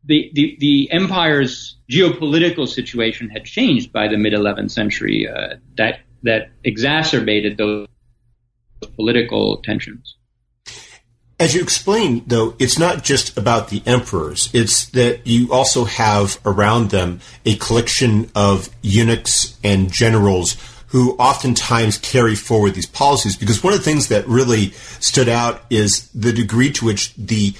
[0.03, 5.29] the, the, the empire's geopolitical situation had changed by the mid 11th century.
[5.29, 7.87] Uh, that that exacerbated those
[8.95, 10.17] political tensions.
[11.39, 14.49] As you explained, though, it's not just about the emperors.
[14.53, 20.55] It's that you also have around them a collection of eunuchs and generals
[20.91, 23.37] who oftentimes carry forward these policies.
[23.37, 27.53] Because one of the things that really stood out is the degree to which the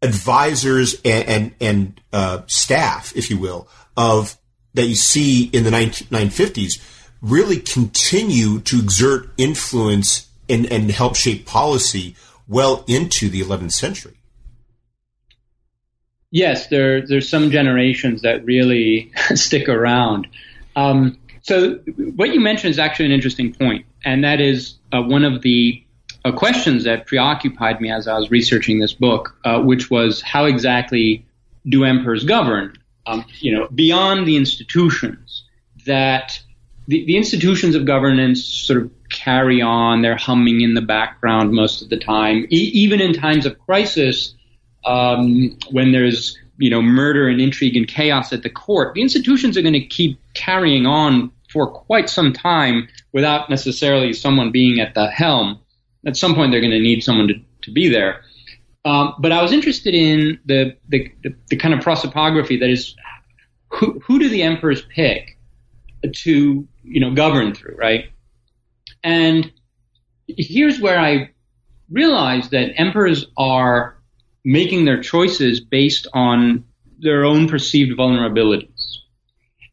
[0.00, 4.36] advisors and and, and uh, staff, if you will, of
[4.74, 6.82] that you see in the 1950s
[7.20, 12.14] really continue to exert influence and, and help shape policy
[12.46, 14.14] well into the 11th century.
[16.30, 20.28] Yes, there there's some generations that really stick around.
[20.76, 21.76] Um, so
[22.16, 25.82] what you mentioned is actually an interesting point, and that is uh, one of the
[26.24, 30.44] uh, questions that preoccupied me as I was researching this book, uh, which was how
[30.44, 31.24] exactly
[31.66, 32.76] do emperors govern?
[33.06, 35.44] Um, you know, beyond the institutions
[35.86, 36.38] that
[36.86, 40.02] the, the institutions of governance sort of carry on.
[40.02, 44.34] They're humming in the background most of the time, e- even in times of crisis,
[44.84, 48.94] um, when there's you know murder and intrigue and chaos at the court.
[48.94, 54.50] The institutions are going to keep carrying on for quite some time without necessarily someone
[54.52, 55.60] being at the helm.
[56.06, 58.22] At some point, they're going to need someone to, to be there.
[58.84, 61.12] Um, but I was interested in the, the,
[61.48, 62.94] the, kind of prosopography that is
[63.70, 65.36] who, who do the emperors pick
[66.14, 68.10] to you know govern through, right?
[69.02, 69.52] And
[70.26, 71.30] here's where I
[71.90, 73.98] realized that emperors are
[74.44, 76.64] making their choices based on
[76.98, 78.98] their own perceived vulnerabilities.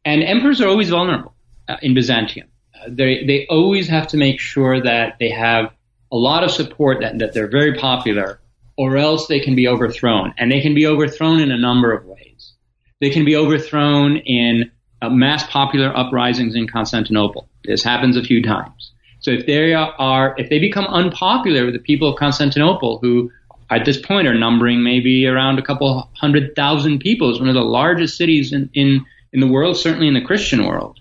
[0.04, 1.35] And emperors are always vulnerable
[1.68, 2.48] uh, in Byzantium.
[2.76, 5.72] Uh, they, they always have to make sure that they have
[6.12, 8.40] a lot of support, that, that they're very popular,
[8.78, 10.34] or else they can be overthrown.
[10.38, 12.54] And they can be overthrown in a number of ways.
[13.02, 17.50] They can be overthrown in uh, mass popular uprisings in Constantinople.
[17.64, 18.92] This happens a few times.
[19.20, 23.32] So if they are, if they become unpopular with the people of Constantinople, who
[23.72, 27.56] at this point are numbering maybe around a couple hundred thousand people, it's one of
[27.56, 31.00] the largest cities in, in, in the world, certainly in the Christian world.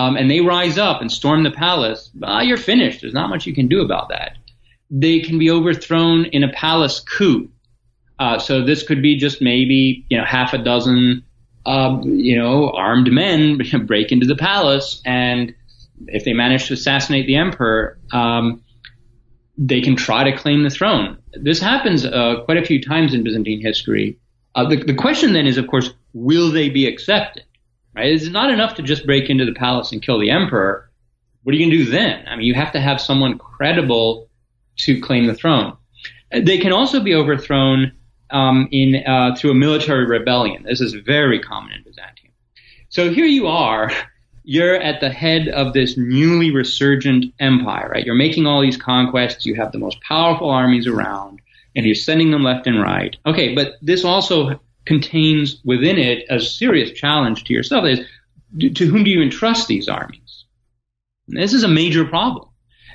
[0.00, 3.02] Um, and they rise up and storm the palace, ah, you're finished.
[3.02, 4.38] There's not much you can do about that.
[4.90, 7.50] They can be overthrown in a palace coup.
[8.18, 11.22] Uh, so this could be just maybe you know half a dozen
[11.66, 15.54] uh, you know armed men break into the palace and
[16.06, 18.62] if they manage to assassinate the emperor, um,
[19.58, 21.18] they can try to claim the throne.
[21.34, 24.18] This happens uh, quite a few times in Byzantine history.
[24.54, 27.44] Uh, the, the, question then is, of course, will they be accepted?
[27.94, 28.12] Right?
[28.12, 30.90] It's not enough to just break into the palace and kill the emperor.
[31.42, 32.26] What are you going to do then?
[32.28, 34.28] I mean, you have to have someone credible
[34.78, 35.76] to claim the throne.
[36.30, 37.92] They can also be overthrown
[38.30, 40.62] um, in uh, through a military rebellion.
[40.62, 42.32] This is very common in Byzantium.
[42.88, 43.90] So here you are
[44.44, 48.04] you're at the head of this newly resurgent empire, right?
[48.04, 49.46] You're making all these conquests.
[49.46, 51.40] You have the most powerful armies around,
[51.76, 53.16] and you're sending them left and right.
[53.26, 58.00] Okay, but this also contains within it a serious challenge to yourself: is
[58.74, 60.44] to whom do you entrust these armies?
[61.28, 62.48] And this is a major problem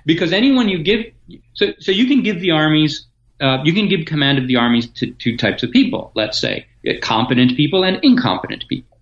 [0.06, 1.06] because anyone you give,
[1.54, 3.08] so so you can give the armies.
[3.41, 6.65] Uh, you can give command of the armies to two types of people, let's say
[7.02, 8.95] competent people and incompetent people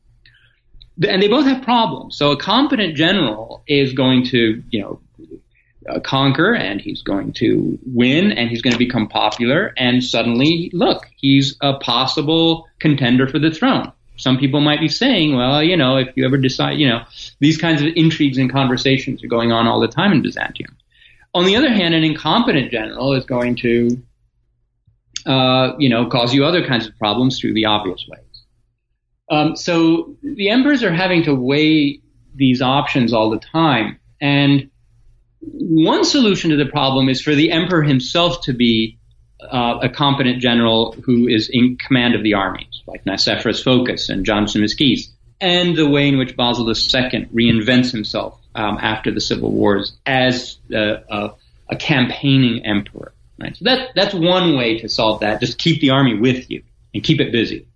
[1.02, 2.18] and they both have problems.
[2.18, 5.00] So a competent general is going to, you know,
[5.90, 10.70] uh, conquer and he's going to win and he's going to become popular and suddenly
[10.74, 15.76] look he's a possible contender for the throne some people might be saying well you
[15.76, 17.04] know if you ever decide you know
[17.40, 20.76] these kinds of intrigues and conversations are going on all the time in byzantium
[21.34, 24.02] on the other hand an incompetent general is going to
[25.26, 28.44] uh, you know cause you other kinds of problems through the obvious ways.
[29.32, 32.02] um, so the emperors are having to weigh
[32.36, 34.00] these options all the time.
[34.22, 34.70] And
[35.52, 38.98] one solution to the problem is for the emperor himself to be
[39.42, 44.26] uh, a competent general who is in command of the armies, like Nicephorus Phocas and
[44.26, 45.10] John Tzimiskes,
[45.42, 50.58] and the way in which Basil II reinvents himself um, after the civil wars as
[50.72, 51.34] a, a,
[51.70, 53.14] a campaigning emperor.
[53.40, 53.56] Right?
[53.58, 55.42] So that, that's one way to solve that.
[55.42, 57.68] Just keep the army with you and keep it busy.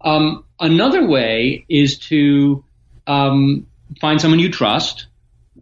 [0.00, 2.64] Um, another way is to
[3.06, 3.66] um,
[4.00, 5.06] find someone you trust.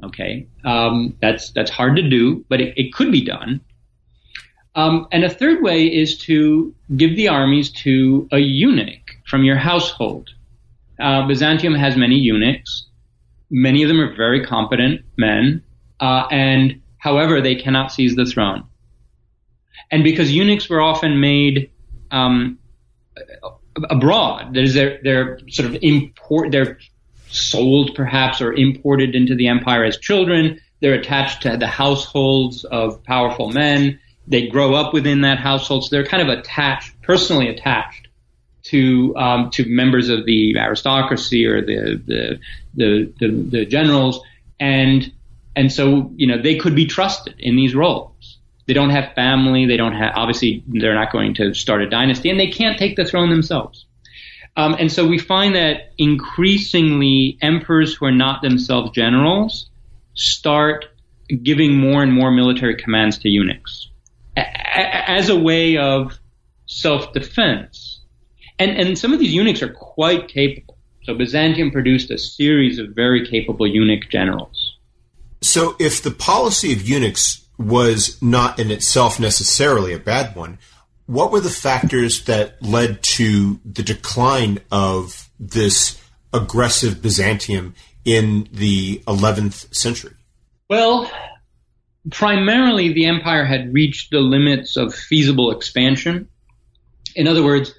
[0.02, 3.60] Okay, um, that's that's hard to do, but it, it could be done.
[4.74, 9.56] Um, and a third way is to give the armies to a eunuch from your
[9.56, 10.30] household.
[10.98, 12.86] Uh, Byzantium has many eunuchs.
[13.50, 15.62] Many of them are very competent men,
[15.98, 18.64] uh, and however, they cannot seize the throne.
[19.90, 21.70] And because eunuchs were often made
[22.12, 22.58] um,
[23.88, 24.54] abroad.
[24.54, 26.78] That is, they're, they're sort of import, they're
[27.31, 30.61] sold perhaps or imported into the empire as children.
[30.81, 34.01] They're attached to the households of powerful men.
[34.27, 38.09] They grow up within that household, so they're kind of attached, personally attached
[38.62, 42.41] to um, to members of the aristocracy or the the,
[42.74, 44.20] the the, the generals,
[44.59, 45.12] and
[45.57, 48.39] and so you know they could be trusted in these roles.
[48.66, 49.66] They don't have family.
[49.66, 52.95] They don't have, obviously, they're not going to start a dynasty and they can't take
[52.95, 53.85] the throne themselves.
[54.57, 59.70] Um, and so we find that increasingly emperors who are not themselves generals
[60.14, 60.86] start
[61.42, 63.88] giving more and more military commands to eunuchs
[64.36, 66.18] as a way of
[66.66, 68.01] self-defense.
[68.59, 70.76] And, and some of these eunuchs are quite capable.
[71.05, 74.76] So Byzantium produced a series of very capable eunuch generals.
[75.40, 80.59] So if the policy of eunuchs was not in itself necessarily a bad one.
[81.11, 86.00] What were the factors that led to the decline of this
[86.32, 90.14] aggressive Byzantium in the 11th century?
[90.68, 91.11] Well,
[92.12, 96.28] primarily the empire had reached the limits of feasible expansion.
[97.16, 97.74] In other words,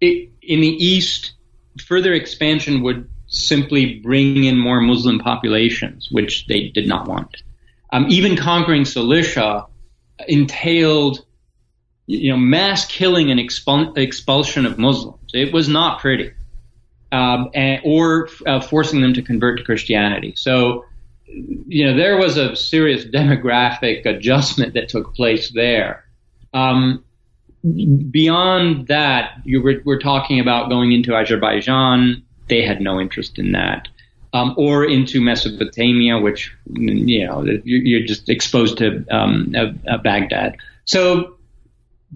[0.00, 1.32] it, in the east,
[1.84, 7.42] further expansion would simply bring in more Muslim populations, which they did not want.
[7.92, 9.66] Um, even conquering Cilicia
[10.26, 11.26] entailed,
[12.06, 15.30] you know, mass killing and expul- expulsion of Muslims.
[15.32, 16.32] It was not pretty,
[17.12, 20.34] um, and, or uh, forcing them to convert to Christianity.
[20.36, 20.84] So,
[21.26, 26.04] you know, there was a serious demographic adjustment that took place there.
[26.52, 27.04] Um,
[28.10, 32.22] beyond that, you were, we're talking about going into Azerbaijan.
[32.48, 33.88] They had no interest in that.
[34.34, 39.54] Um, or into Mesopotamia, which you know you're just exposed to um,
[40.02, 40.56] Baghdad.
[40.86, 41.33] So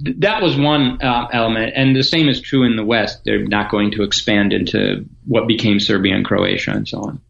[0.01, 3.22] that was one uh, element, and the same is true in the West.
[3.24, 7.20] They're not going to expand into what became Serbia and Croatia and so on.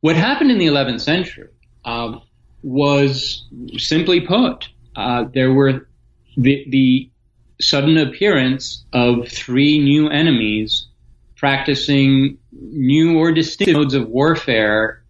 [0.00, 1.48] What happened in the 11th century
[1.84, 2.18] uh,
[2.62, 5.88] was simply put, uh, there were
[6.36, 7.10] the, the
[7.60, 10.86] sudden appearance of three new enemies
[11.36, 15.02] practicing new or distinct modes of warfare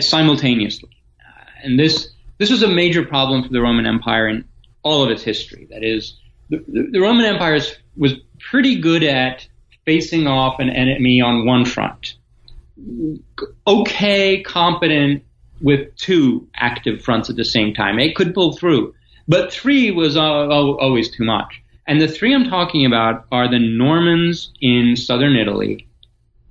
[0.00, 0.90] simultaneously.
[1.20, 2.08] Uh, and this
[2.38, 4.44] this was a major problem for the Roman Empire in
[4.88, 5.66] all of its history.
[5.70, 6.18] That is,
[6.50, 7.60] the, the Roman Empire
[7.96, 8.14] was
[8.50, 9.46] pretty good at
[9.84, 12.14] facing off an enemy on one front.
[13.66, 15.24] Okay, competent
[15.60, 17.98] with two active fronts at the same time.
[17.98, 18.94] It could pull through.
[19.26, 21.60] But three was always too much.
[21.86, 25.88] And the three I'm talking about are the Normans in southern Italy,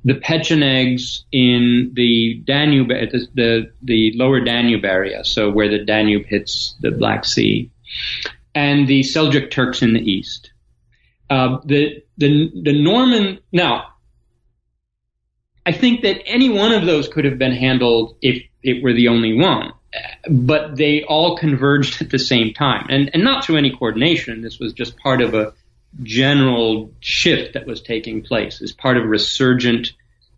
[0.04, 6.26] the Pechenegs in the Danube, the, the, the lower Danube area, so where the Danube
[6.26, 7.70] hits the Black Sea,
[8.56, 10.52] and the Seljuk Turks in the east.
[11.30, 13.88] Uh, the, the, the Norman, now,
[15.66, 19.10] I think that any one of those could have been handled if it were the
[19.10, 19.74] only one
[20.30, 24.42] but they all converged at the same time, and and not through any coordination.
[24.42, 25.54] This was just part of a
[26.04, 29.94] general shift that was taking place as part of resurgent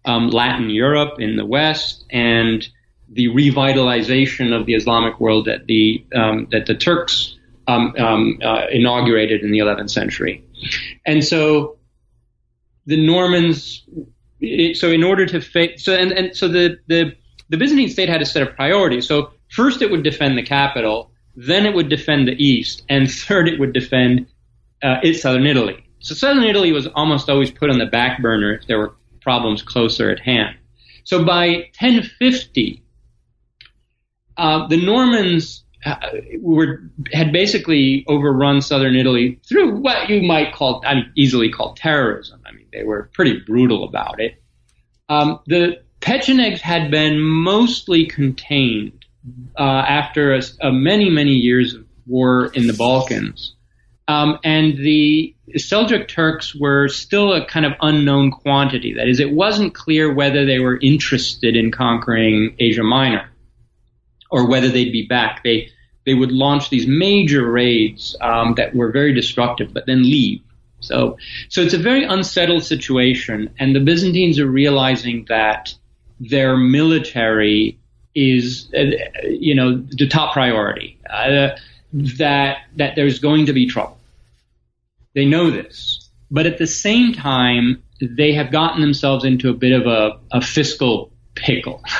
[0.05, 2.67] um, Latin Europe in the West and
[3.09, 7.35] the revitalization of the Islamic world that the um, that the Turks
[7.69, 10.43] um, um uh, inaugurated in the 11th century,
[11.05, 11.77] and so
[12.85, 13.85] the Normans.
[14.75, 17.13] So in order to fa- so and, and so the, the
[17.49, 19.05] the Byzantine state had a set of priorities.
[19.05, 21.11] So First, it would defend the capital.
[21.35, 24.27] Then it would defend the east, and third, it would defend
[24.81, 25.85] uh, southern Italy.
[25.99, 29.61] So southern Italy was almost always put on the back burner if there were problems
[29.61, 30.55] closer at hand.
[31.03, 32.81] So by 1050,
[34.37, 35.65] uh, the Normans
[36.39, 41.73] were had basically overrun southern Italy through what you might call, I mean, easily call
[41.73, 42.41] terrorism.
[42.45, 44.41] I mean, they were pretty brutal about it.
[45.07, 49.05] Um, the Pechenegs had been mostly contained
[49.57, 53.55] uh, after a, a many, many years of war in the Balkans.
[54.07, 58.93] Um, and the Seljuk Turks were still a kind of unknown quantity.
[58.93, 63.29] That is, it wasn't clear whether they were interested in conquering Asia Minor
[64.29, 65.43] or whether they'd be back.
[65.43, 65.69] They
[66.05, 70.41] they would launch these major raids um, that were very destructive, but then leave.
[70.79, 71.17] So
[71.49, 75.73] so it's a very unsettled situation, and the Byzantines are realizing that
[76.19, 77.79] their military
[78.15, 78.91] is, uh,
[79.23, 80.99] you know, the top priority.
[81.09, 81.49] Uh,
[81.93, 83.97] that that there's going to be trouble.
[85.15, 89.71] They know this, but at the same time, they have gotten themselves into a bit
[89.71, 91.83] of a, a fiscal pickle.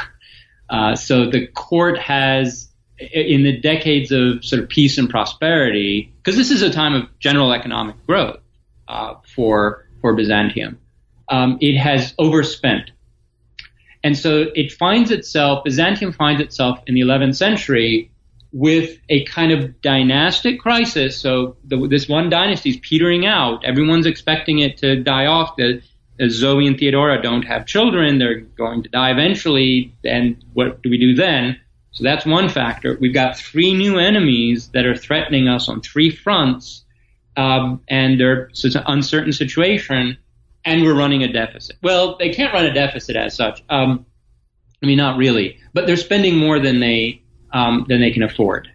[0.70, 6.38] Uh, so the court has, in the decades of sort of peace and prosperity, because
[6.38, 8.40] this is a time of general economic growth
[8.88, 10.80] uh, for for Byzantium,
[11.28, 12.92] um, it has overspent
[14.04, 18.12] and so it finds itself, Byzantium finds itself in the 11th century
[18.52, 21.18] with a kind of dynastic crisis.
[21.18, 23.64] So the, this one dynasty is petering out.
[23.66, 25.56] Everyone's expecting it to die off.
[25.58, 25.82] The,
[26.28, 28.18] Zoe and Theodora don't have children.
[28.20, 29.94] They're going to die eventually.
[30.04, 31.60] And what do we do then?
[31.92, 32.98] So that's one factor.
[33.00, 36.84] We've got three new enemies that are threatening us on three fronts.
[37.38, 40.18] Um, and they're, an uncertain situation
[40.66, 41.78] and we're running a deficit.
[41.82, 43.64] Well, they can't run a deficit as such.
[43.70, 44.06] Um,
[44.84, 48.70] I mean, not really, but they're spending more than they um, than they can afford.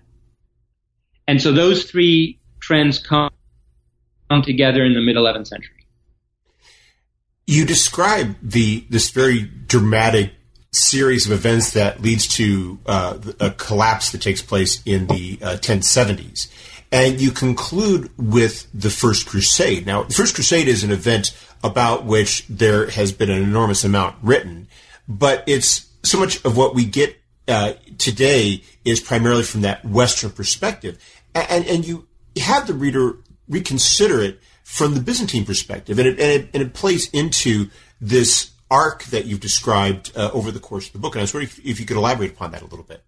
[1.26, 3.30] And so those three trends come,
[4.28, 5.83] come together in the mid 11th century.
[7.54, 10.32] You describe the this very dramatic
[10.72, 15.56] series of events that leads to uh, a collapse that takes place in the uh,
[15.58, 16.48] 1070s.
[16.90, 19.86] And you conclude with the First Crusade.
[19.86, 21.30] Now, the First Crusade is an event
[21.62, 24.66] about which there has been an enormous amount written.
[25.06, 30.30] but it's so much of what we get uh, today is primarily from that Western
[30.30, 30.98] perspective,
[31.36, 34.40] and and you have the reader reconsider it
[34.74, 37.68] from the Byzantine perspective, and it and it, and it plays into
[38.00, 41.14] this arc that you've described uh, over the course of the book.
[41.14, 43.04] And I was wondering if, if you could elaborate upon that a little bit.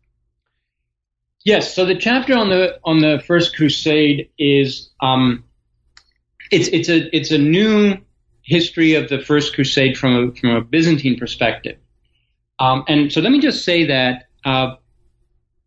[1.44, 1.74] Yes.
[1.74, 5.42] So the chapter on the on the First Crusade is um,
[6.52, 7.98] it's it's a it's a new
[8.42, 11.78] history of the First Crusade from a, from a Byzantine perspective.
[12.60, 14.76] Um, and so let me just say that, uh,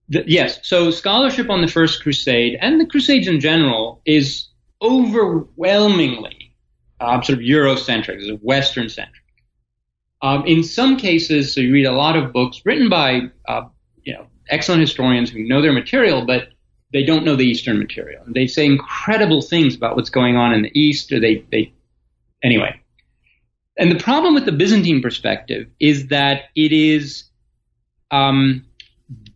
[0.08, 4.48] the, yes, so scholarship on the First Crusade and the Crusades in general is
[4.82, 6.54] overwhelmingly
[7.00, 9.24] um, sort of Eurocentric, sort of Western centric.
[10.22, 13.64] Um, in some cases, so you read a lot of books written by uh,
[14.04, 16.50] you know excellent historians who know their material, but
[16.92, 18.24] they don't know the Eastern material.
[18.28, 21.74] They say incredible things about what's going on in the East, or they they
[22.44, 22.82] anyway.
[23.78, 27.24] And the problem with the Byzantine perspective is that it is
[28.12, 28.66] um,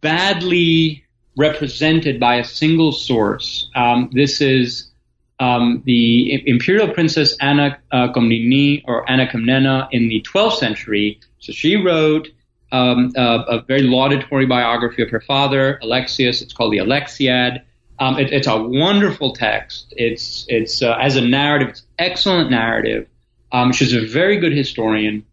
[0.01, 1.05] badly
[1.37, 3.69] represented by a single source.
[3.73, 4.91] Um, this is
[5.39, 11.19] um, the imperial princess Anna uh, Komnene or Anna Komnena in the 12th century.
[11.39, 12.29] So she wrote
[12.71, 16.41] um, a, a, very laudatory biography of her father, Alexius.
[16.41, 17.63] It's called the Alexiad.
[17.99, 19.93] Um, it, it's a wonderful text.
[19.95, 23.07] It's it's uh, as a narrative, it's excellent narrative.
[23.51, 25.23] Um, she's a very good historian.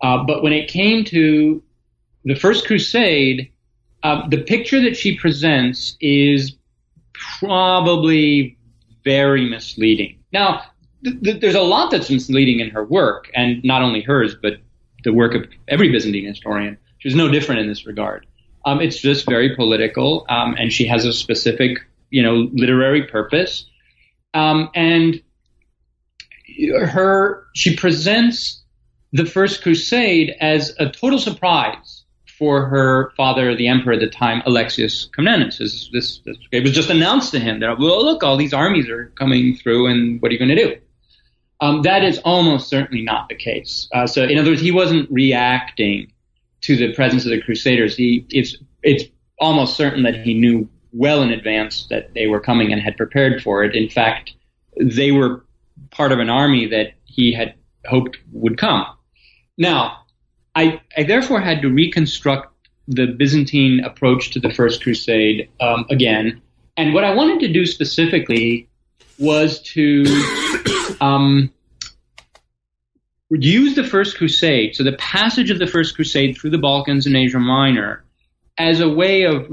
[0.00, 1.62] Uh, but when it came to
[2.24, 3.50] the First Crusade,
[4.02, 6.54] uh, the picture that she presents is
[7.40, 8.56] probably
[9.06, 10.18] very misleading.
[10.32, 10.62] Now,
[11.04, 14.54] th- th- there's a lot that's misleading in her work, and not only hers, but
[15.04, 16.76] the work of every Byzantine historian.
[16.98, 18.26] She's no different in this regard.
[18.64, 21.78] Um, it's just very political, um, and she has a specific,
[22.10, 23.64] you know, literary purpose.
[24.34, 25.22] Um, and
[26.84, 28.64] her she presents
[29.12, 31.95] the First Crusade as a total surprise
[32.38, 35.58] for her father, the emperor at the time, Alexius Comnenus.
[35.58, 38.88] This, this, this, it was just announced to him that, well, look, all these armies
[38.88, 40.76] are coming through, and what are you going to do?
[41.60, 43.88] Um, that is almost certainly not the case.
[43.92, 46.12] Uh, so, in other words, he wasn't reacting
[46.62, 47.96] to the presence of the Crusaders.
[47.96, 49.04] He, it's, it's
[49.38, 53.42] almost certain that he knew well in advance that they were coming and had prepared
[53.42, 53.74] for it.
[53.74, 54.34] In fact,
[54.78, 55.44] they were
[55.90, 57.54] part of an army that he had
[57.86, 58.86] hoped would come.
[59.56, 60.05] Now,
[60.56, 62.52] I, I therefore had to reconstruct
[62.88, 66.40] the Byzantine approach to the First Crusade um, again.
[66.78, 68.68] And what I wanted to do specifically
[69.18, 70.04] was to
[71.00, 71.52] um,
[73.30, 77.16] use the First Crusade, so the passage of the First Crusade through the Balkans and
[77.16, 78.04] Asia Minor,
[78.56, 79.46] as a way of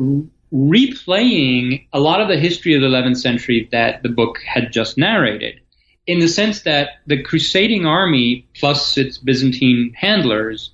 [0.54, 4.98] replaying a lot of the history of the 11th century that the book had just
[4.98, 5.60] narrated
[6.06, 10.73] in the sense that the crusading army plus its Byzantine handlers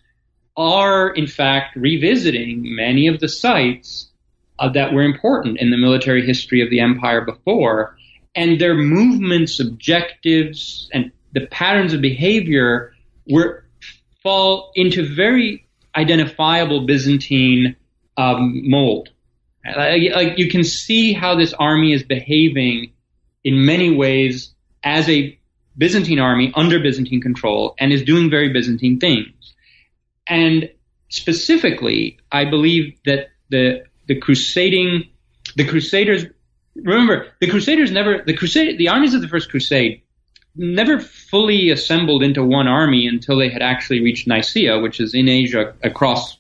[0.60, 4.10] are in fact revisiting many of the sites
[4.60, 7.98] uh, that were important in the military history of the empire before,
[8.36, 12.94] and their movements, objectives, and the patterns of behavior
[13.28, 13.64] were
[14.22, 17.78] fall into very identifiable Byzantine
[18.18, 19.10] um, mold.
[19.66, 22.92] Like, like you can see how this army is behaving
[23.44, 24.54] in many ways
[24.84, 25.40] as a
[25.78, 29.54] Byzantine army under Byzantine control and is doing very Byzantine things.
[30.30, 30.70] And
[31.10, 35.10] specifically, I believe that the the crusading
[35.56, 36.26] the crusaders
[36.76, 40.02] remember the crusaders never the crusade the armies of the first crusade
[40.56, 45.30] never fully assembled into one army until they had actually reached Nicaea, which is in
[45.30, 46.38] Asia across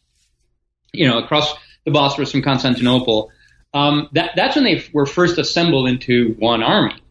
[0.93, 1.53] you know across
[1.85, 3.31] the Bosphorus from Constantinople.
[3.73, 7.01] Um, that that's when they were first assembled into one army,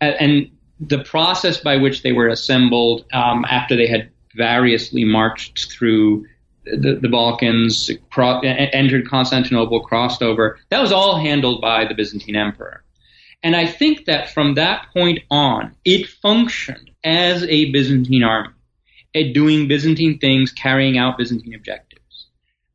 [0.00, 5.70] and, and the process by which they were assembled um, after they had variously marched
[5.70, 6.26] through
[6.64, 12.36] the, the Balkans, cro- entered Constantinople, crossed over, that was all handled by the Byzantine
[12.36, 12.84] emperor.
[13.42, 18.54] And I think that from that point on, it functioned as a Byzantine army,
[19.14, 22.28] at doing Byzantine things, carrying out Byzantine objectives.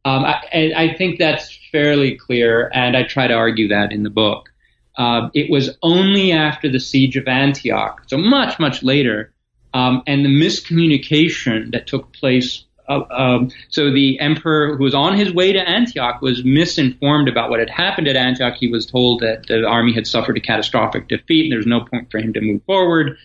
[0.03, 4.09] Um, I, I, think that's fairly clear, and I try to argue that in the
[4.09, 4.49] book.
[4.97, 9.33] Uh, it was only after the siege of Antioch, so much, much later,
[9.77, 12.63] um, and the miscommunication that took place.
[12.89, 17.51] Uh, um, so the emperor who was on his way to Antioch was misinformed about
[17.51, 18.55] what had happened at Antioch.
[18.59, 22.09] He was told that the army had suffered a catastrophic defeat and there's no point
[22.09, 23.17] for him to move forward.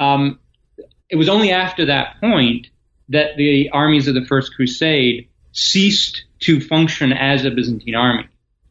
[0.00, 0.40] Um,
[1.08, 2.66] it was only after that point
[3.10, 8.26] that the armies of the First Crusade ceased to function as a Byzantine army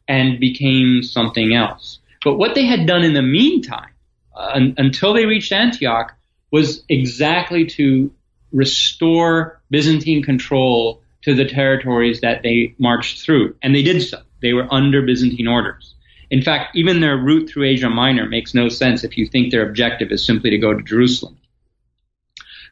[0.06, 2.00] and became something else.
[2.22, 3.92] But what they had done in the meantime,
[4.36, 6.14] uh, un- until they reached Antioch,
[6.54, 8.12] was exactly to
[8.52, 13.56] restore Byzantine control to the territories that they marched through.
[13.60, 14.18] And they did so.
[14.40, 15.96] They were under Byzantine orders.
[16.30, 19.68] In fact, even their route through Asia Minor makes no sense if you think their
[19.68, 21.38] objective is simply to go to Jerusalem.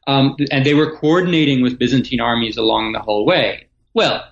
[0.06, 3.66] Um, and they were coordinating with Byzantine armies along the whole way.
[3.94, 4.22] Well,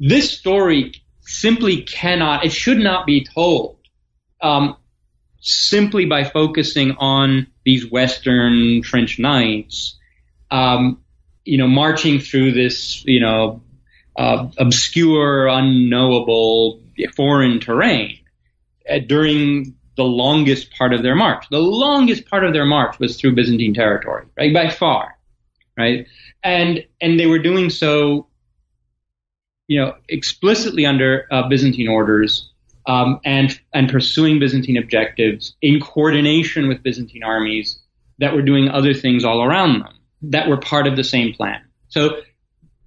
[0.00, 3.78] this story simply cannot, it should not be told
[4.40, 4.78] um,
[5.44, 9.98] simply by focusing on these Western French knights,
[10.50, 11.02] um,
[11.44, 13.62] you know, marching through this, you know,
[14.16, 16.80] uh, obscure, unknowable
[17.14, 18.18] foreign terrain
[18.88, 21.44] uh, during the longest part of their march.
[21.50, 25.18] The longest part of their march was through Byzantine territory, right, by far,
[25.76, 26.06] right,
[26.42, 28.28] and and they were doing so,
[29.68, 32.50] you know, explicitly under uh, Byzantine orders.
[32.86, 37.78] Um, and and pursuing Byzantine objectives in coordination with Byzantine armies
[38.18, 39.94] that were doing other things all around them
[40.30, 41.60] that were part of the same plan.
[41.88, 42.20] So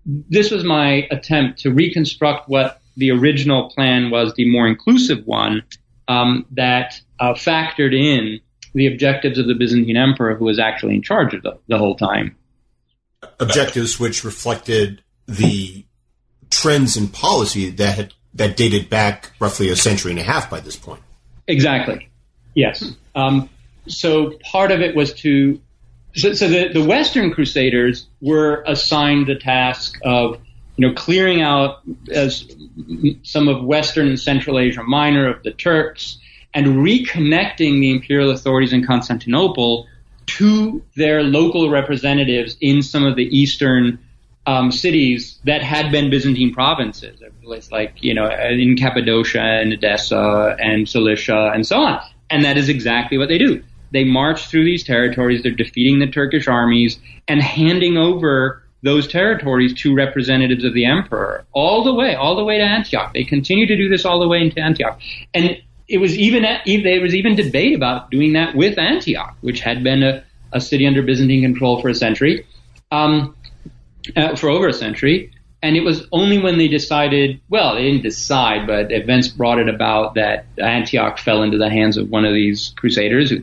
[0.05, 5.63] this was my attempt to reconstruct what the original plan was, the more inclusive one
[6.07, 8.39] um, that uh, factored in
[8.73, 11.95] the objectives of the Byzantine emperor, who was actually in charge of the, the whole
[11.95, 12.35] time.
[13.39, 15.85] Objectives which reflected the
[16.49, 20.59] trends in policy that had that dated back roughly a century and a half by
[20.59, 21.01] this point.
[21.47, 22.09] Exactly.
[22.55, 22.83] Yes.
[23.15, 23.49] Um,
[23.87, 25.61] so part of it was to
[26.15, 30.41] so, so the, the Western Crusaders were assigned the task of
[30.77, 31.81] you know, clearing out
[32.11, 32.55] as
[33.23, 36.19] some of Western and Central Asia Minor of the Turks
[36.53, 39.87] and reconnecting the imperial authorities in Constantinople
[40.27, 43.99] to their local representatives in some of the eastern
[44.47, 47.21] um, cities that had been Byzantine provinces,
[47.69, 52.01] like you know in Cappadocia and Edessa and Cilicia and so on.
[52.29, 53.63] And that is exactly what they do.
[53.91, 59.73] They march through these territories, they're defeating the Turkish armies and handing over those territories
[59.81, 63.13] to representatives of the emperor all the way, all the way to Antioch.
[63.13, 64.99] They continue to do this all the way into Antioch.
[65.33, 69.83] And it was even, there was even debate about doing that with Antioch, which had
[69.83, 72.45] been a, a city under Byzantine control for a century,
[72.91, 73.35] um,
[74.15, 75.31] uh, for over a century.
[75.61, 79.67] And it was only when they decided, well, they didn't decide, but events brought it
[79.67, 83.41] about that Antioch fell into the hands of one of these crusaders who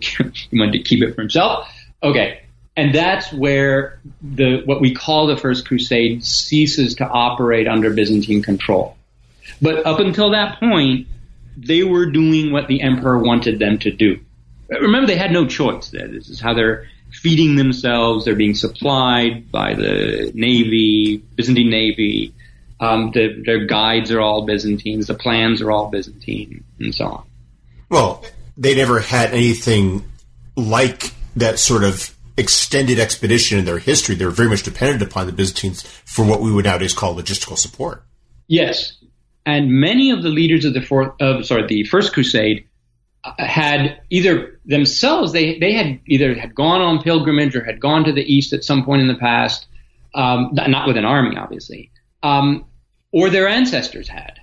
[0.53, 1.69] wanted to keep it for himself.
[2.03, 2.43] Okay.
[2.77, 8.43] And that's where the, what we call the First Crusade ceases to operate under Byzantine
[8.43, 8.97] control.
[9.61, 11.09] But up until that point,
[11.57, 14.21] they were doing what the emperor wanted them to do.
[14.69, 15.91] Remember, they had no choice.
[15.91, 18.25] This is how they're feeding themselves.
[18.25, 22.35] They're being supplied by the navy, Byzantine navy.
[22.81, 25.07] Um, the, their guides are all Byzantines.
[25.07, 27.27] The plans are all Byzantine, and so on.
[27.89, 28.25] Well,
[28.57, 30.05] they never had anything
[30.57, 34.17] like that sort of extended expedition in their history.
[34.17, 37.57] They were very much dependent upon the Byzantines for what we would nowadays call logistical
[37.57, 38.03] support.
[38.49, 38.99] Yes,
[39.47, 42.67] and many of the leaders of the fourth, of sorry, the First Crusade
[43.39, 48.13] had either themselves they they had either had gone on pilgrimage or had gone to
[48.13, 49.67] the east at some point in the past,
[50.15, 51.91] um, not with an army, obviously,
[52.23, 52.65] um,
[53.13, 54.41] or their ancestors had.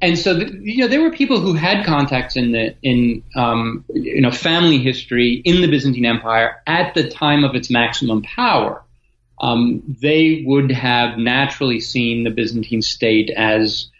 [0.00, 3.84] And so, the, you know, there were people who had contacts in the in um,
[3.88, 8.82] you know family history in the Byzantine Empire at the time of its maximum power.
[9.40, 13.90] Um, they would have naturally seen the Byzantine state as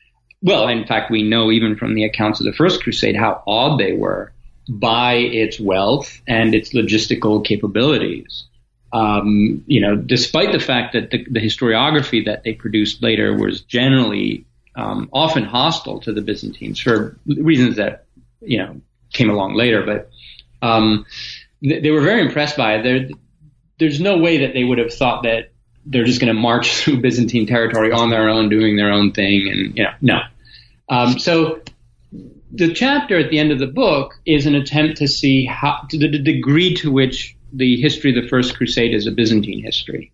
[0.42, 3.78] well, in fact, we know even from the accounts of the First Crusade how awed
[3.78, 4.32] they were
[4.68, 8.44] by its wealth and its logistical capabilities.
[8.92, 13.62] Um, you know, despite the fact that the, the, historiography that they produced later was
[13.62, 14.44] generally
[14.76, 18.04] um, often hostile to the Byzantines for reasons that
[18.40, 18.80] you know
[19.12, 20.10] came along later, but
[20.60, 21.06] um,
[21.62, 22.82] they, they were very impressed by it.
[22.82, 23.08] There,
[23.78, 25.51] there's no way that they would have thought that
[25.86, 29.48] they're just going to march through Byzantine territory on their own, doing their own thing,
[29.48, 30.20] and you know, no.
[30.88, 31.60] Um, so
[32.52, 35.98] the chapter at the end of the book is an attempt to see how, to
[35.98, 40.12] the degree to which the history of the First Crusade is a Byzantine history.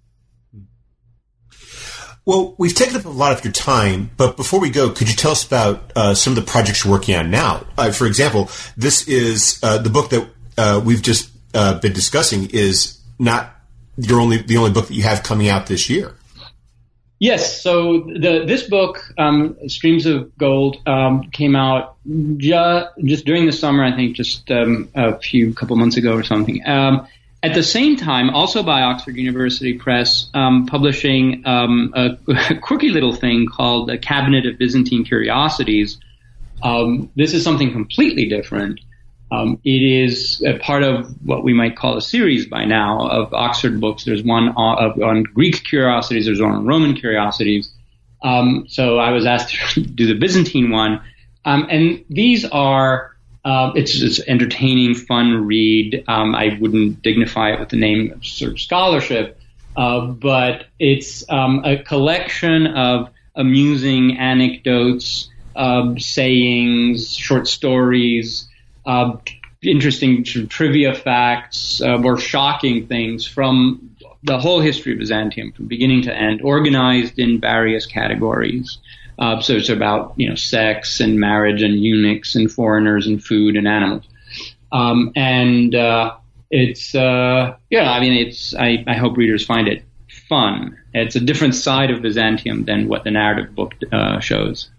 [2.24, 5.16] Well, we've taken up a lot of your time, but before we go, could you
[5.16, 7.66] tell us about uh, some of the projects you're working on now?
[7.78, 12.50] Uh, for example, this is uh, the book that uh, we've just uh, been discussing
[12.50, 13.57] is not
[13.99, 16.14] your only the only book that you have coming out this year.
[17.20, 17.61] Yes.
[17.62, 23.53] So the this book, um, Streams of Gold, um, came out ju- just during the
[23.53, 23.84] summer.
[23.84, 26.64] I think just um, a few couple months ago or something.
[26.66, 27.09] Um,
[27.42, 32.88] at the same time, also by Oxford University Press, um, publishing um, a, a, quirky
[32.88, 35.99] little thing called the Cabinet of Byzantine Curiosities.
[37.14, 38.80] this is something completely different.
[39.30, 43.34] Um, it is a part of what we might call a series by now of
[43.34, 44.04] Oxford books.
[44.04, 47.70] There's one on, on Greek curiosities, there's one on Roman curiosities.
[48.22, 51.02] Um, so I was asked to do the Byzantine one.
[51.44, 56.04] Um, and these are, uh, it's, it's entertaining, fun read.
[56.08, 59.38] Um, I wouldn't dignify it with the name of sort of scholarship,
[59.76, 68.48] uh, but it's um, a collection of amusing anecdotes, uh, sayings, short stories,
[68.86, 69.16] uh,
[69.62, 76.02] interesting trivia facts uh, or shocking things from the whole history of Byzantium from beginning
[76.02, 78.78] to end, organized in various categories.
[79.18, 83.56] Uh, so it's about you know sex and marriage and eunuchs and foreigners and food
[83.56, 84.04] and animals.
[84.70, 86.16] Um, and uh,
[86.50, 89.84] it's uh, yeah, I mean it's I, I hope readers find it
[90.28, 90.78] fun.
[90.94, 94.70] It's a different side of Byzantium than what the narrative book uh, shows.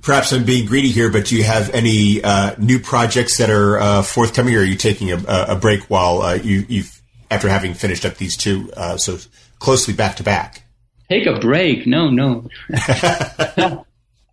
[0.00, 3.78] Perhaps I'm being greedy here, but do you have any uh, new projects that are
[3.78, 7.74] uh, forthcoming, or are you taking a, a break while uh, you, have after having
[7.74, 9.18] finished up these two uh, so
[9.58, 10.62] closely back to back?
[11.08, 11.86] Take a break?
[11.86, 12.48] No, no.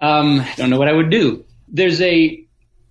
[0.01, 1.43] um, I don't know what I would do.
[1.67, 2.41] There's a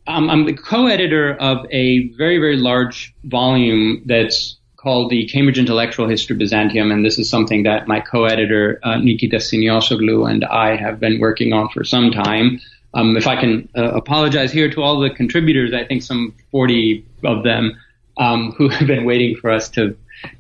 [0.06, 6.08] um, I'm the co-editor of a very very large volume that's called the Cambridge Intellectual
[6.08, 10.76] History of Byzantium, and this is something that my co-editor uh, Nikita Siniossoglou and I
[10.76, 12.60] have been working on for some time.
[12.94, 17.04] Um, if I can uh, apologize here to all the contributors, I think some 40
[17.24, 17.76] of them
[18.16, 19.96] um, who have been waiting for us to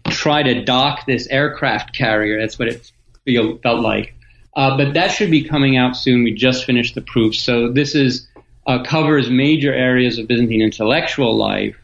[0.06, 2.40] try to dock this aircraft carrier.
[2.40, 2.92] That's what it
[3.24, 4.14] feel, felt like.
[4.56, 6.22] Uh, but that should be coming out soon.
[6.22, 8.28] We just finished the proof, so this is
[8.68, 11.76] uh, covers major areas of Byzantine intellectual life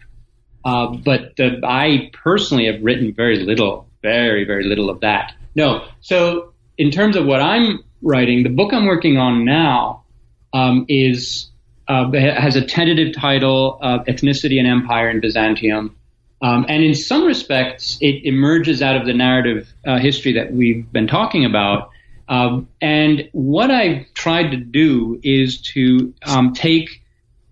[0.65, 5.33] uh, but uh, I personally have written very little, very, very little of that.
[5.55, 5.87] No.
[6.01, 10.05] So in terms of what I'm writing, the book I'm working on now
[10.53, 11.51] um, is
[11.87, 15.97] uh, has a tentative title of Ethnicity and Empire in Byzantium.
[16.41, 20.91] Um, and in some respects, it emerges out of the narrative uh, history that we've
[20.93, 21.91] been talking about.
[22.29, 27.03] Um, and what I've tried to do is to um, take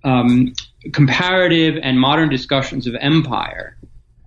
[0.05, 0.55] um,
[0.93, 3.77] comparative and modern discussions of empire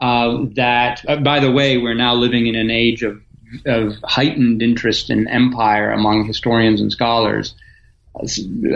[0.02, 3.22] uh, that, uh, by the way, we're now living in an age of,
[3.66, 7.56] of heightened interest in empire among historians and scholars.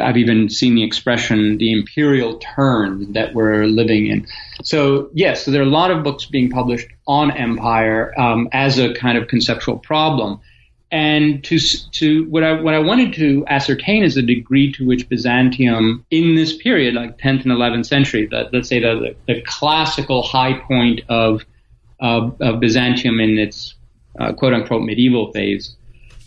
[0.01, 4.27] I've even seen the expression the imperial turn that we're living in.
[4.63, 8.77] So yes, so there are a lot of books being published on empire um, as
[8.80, 10.41] a kind of conceptual problem.
[10.91, 11.59] And to,
[11.91, 16.35] to what I, what I wanted to ascertain is the degree to which Byzantium in
[16.35, 21.45] this period, like 10th and 11th century, let's say the, the classical high point of,
[21.99, 23.75] of, of Byzantium in its
[24.19, 25.75] uh, quote unquote medieval phase,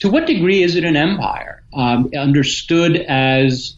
[0.01, 1.63] to what degree is it an empire?
[1.75, 3.77] Um, understood as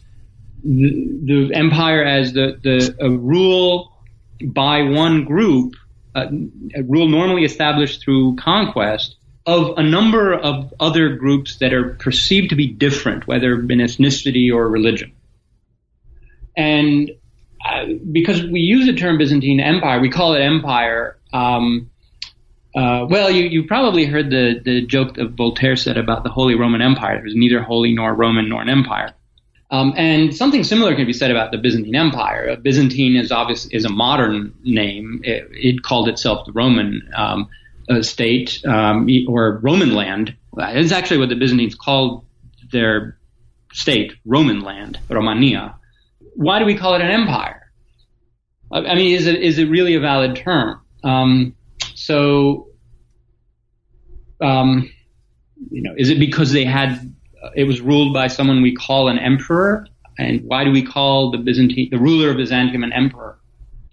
[0.63, 3.91] the, the, empire as the, the rule
[4.43, 5.75] by one group,
[6.13, 6.27] uh,
[6.75, 9.15] a rule normally established through conquest,
[9.45, 14.51] of a number of other groups that are perceived to be different, whether in ethnicity
[14.51, 15.11] or religion.
[16.57, 17.11] And
[17.63, 21.17] uh, because we use the term Byzantine Empire, we call it empire.
[21.33, 21.89] Um,
[22.75, 26.55] uh, well, you, you probably heard the, the joke that Voltaire said about the Holy
[26.55, 27.19] Roman Empire.
[27.19, 29.13] There's neither holy nor Roman nor an empire.
[29.71, 32.55] Um, and something similar can be said about the Byzantine Empire.
[32.55, 35.21] Byzantine is obviously is a modern name.
[35.23, 37.09] It, it called itself the Roman.
[37.15, 37.49] Um,
[37.89, 40.35] uh, state um, or Roman land.
[40.57, 42.25] It's actually what the Byzantines called
[42.71, 43.17] their
[43.73, 45.75] state, Roman land, Romania.
[46.35, 47.61] Why do we call it an empire?
[48.71, 50.81] I mean, is it is it really a valid term?
[51.03, 51.55] Um,
[51.93, 52.69] so,
[54.41, 54.91] um,
[55.69, 57.13] you know, is it because they had
[57.55, 59.87] it was ruled by someone we call an emperor?
[60.17, 63.34] And why do we call the Byzantine the ruler of Byzantium an emperor?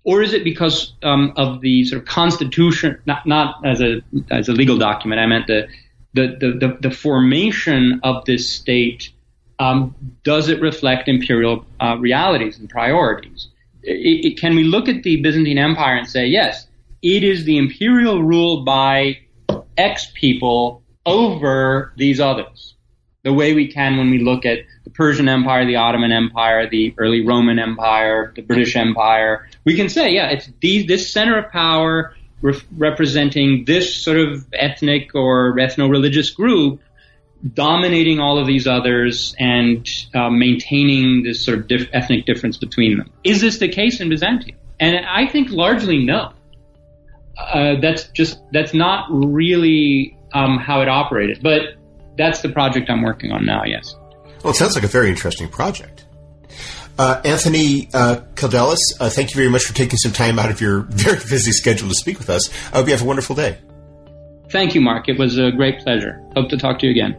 [0.05, 4.49] Or is it because um, of the sort of constitution, not not as a as
[4.49, 5.21] a legal document?
[5.21, 5.69] I meant the
[6.15, 9.11] the the, the, the formation of this state.
[9.59, 9.95] Um,
[10.25, 13.49] does it reflect imperial uh, realities and priorities?
[13.83, 16.67] It, it, can we look at the Byzantine Empire and say, yes,
[17.03, 19.19] it is the imperial rule by
[19.77, 22.75] X people over these others,
[23.23, 24.59] the way we can when we look at
[24.95, 30.11] Persian Empire, the Ottoman Empire, the early Roman Empire, the British Empire, we can say,
[30.11, 36.31] yeah, it's these, this center of power re- representing this sort of ethnic or ethno-religious
[36.31, 36.81] group
[37.55, 42.99] dominating all of these others and uh, maintaining this sort of dif- ethnic difference between
[42.99, 43.11] them.
[43.25, 44.59] Is this the case in Byzantium?
[44.79, 46.33] And I think largely no.
[47.37, 51.43] Uh, that's just that's not really um, how it operated.
[51.43, 51.77] But
[52.17, 53.65] that's the project I'm working on now.
[53.65, 53.97] Yes.
[54.43, 56.05] Well, it sounds like a very interesting project.
[56.99, 60.81] Uh, Anthony uh, uh, thank you very much for taking some time out of your
[60.91, 62.51] very busy schedule to speak with us.
[62.73, 63.59] I hope you have a wonderful day.
[64.51, 65.09] Thank you, Mark.
[65.09, 66.23] It was a great pleasure.
[66.37, 67.17] Hope to talk to you again.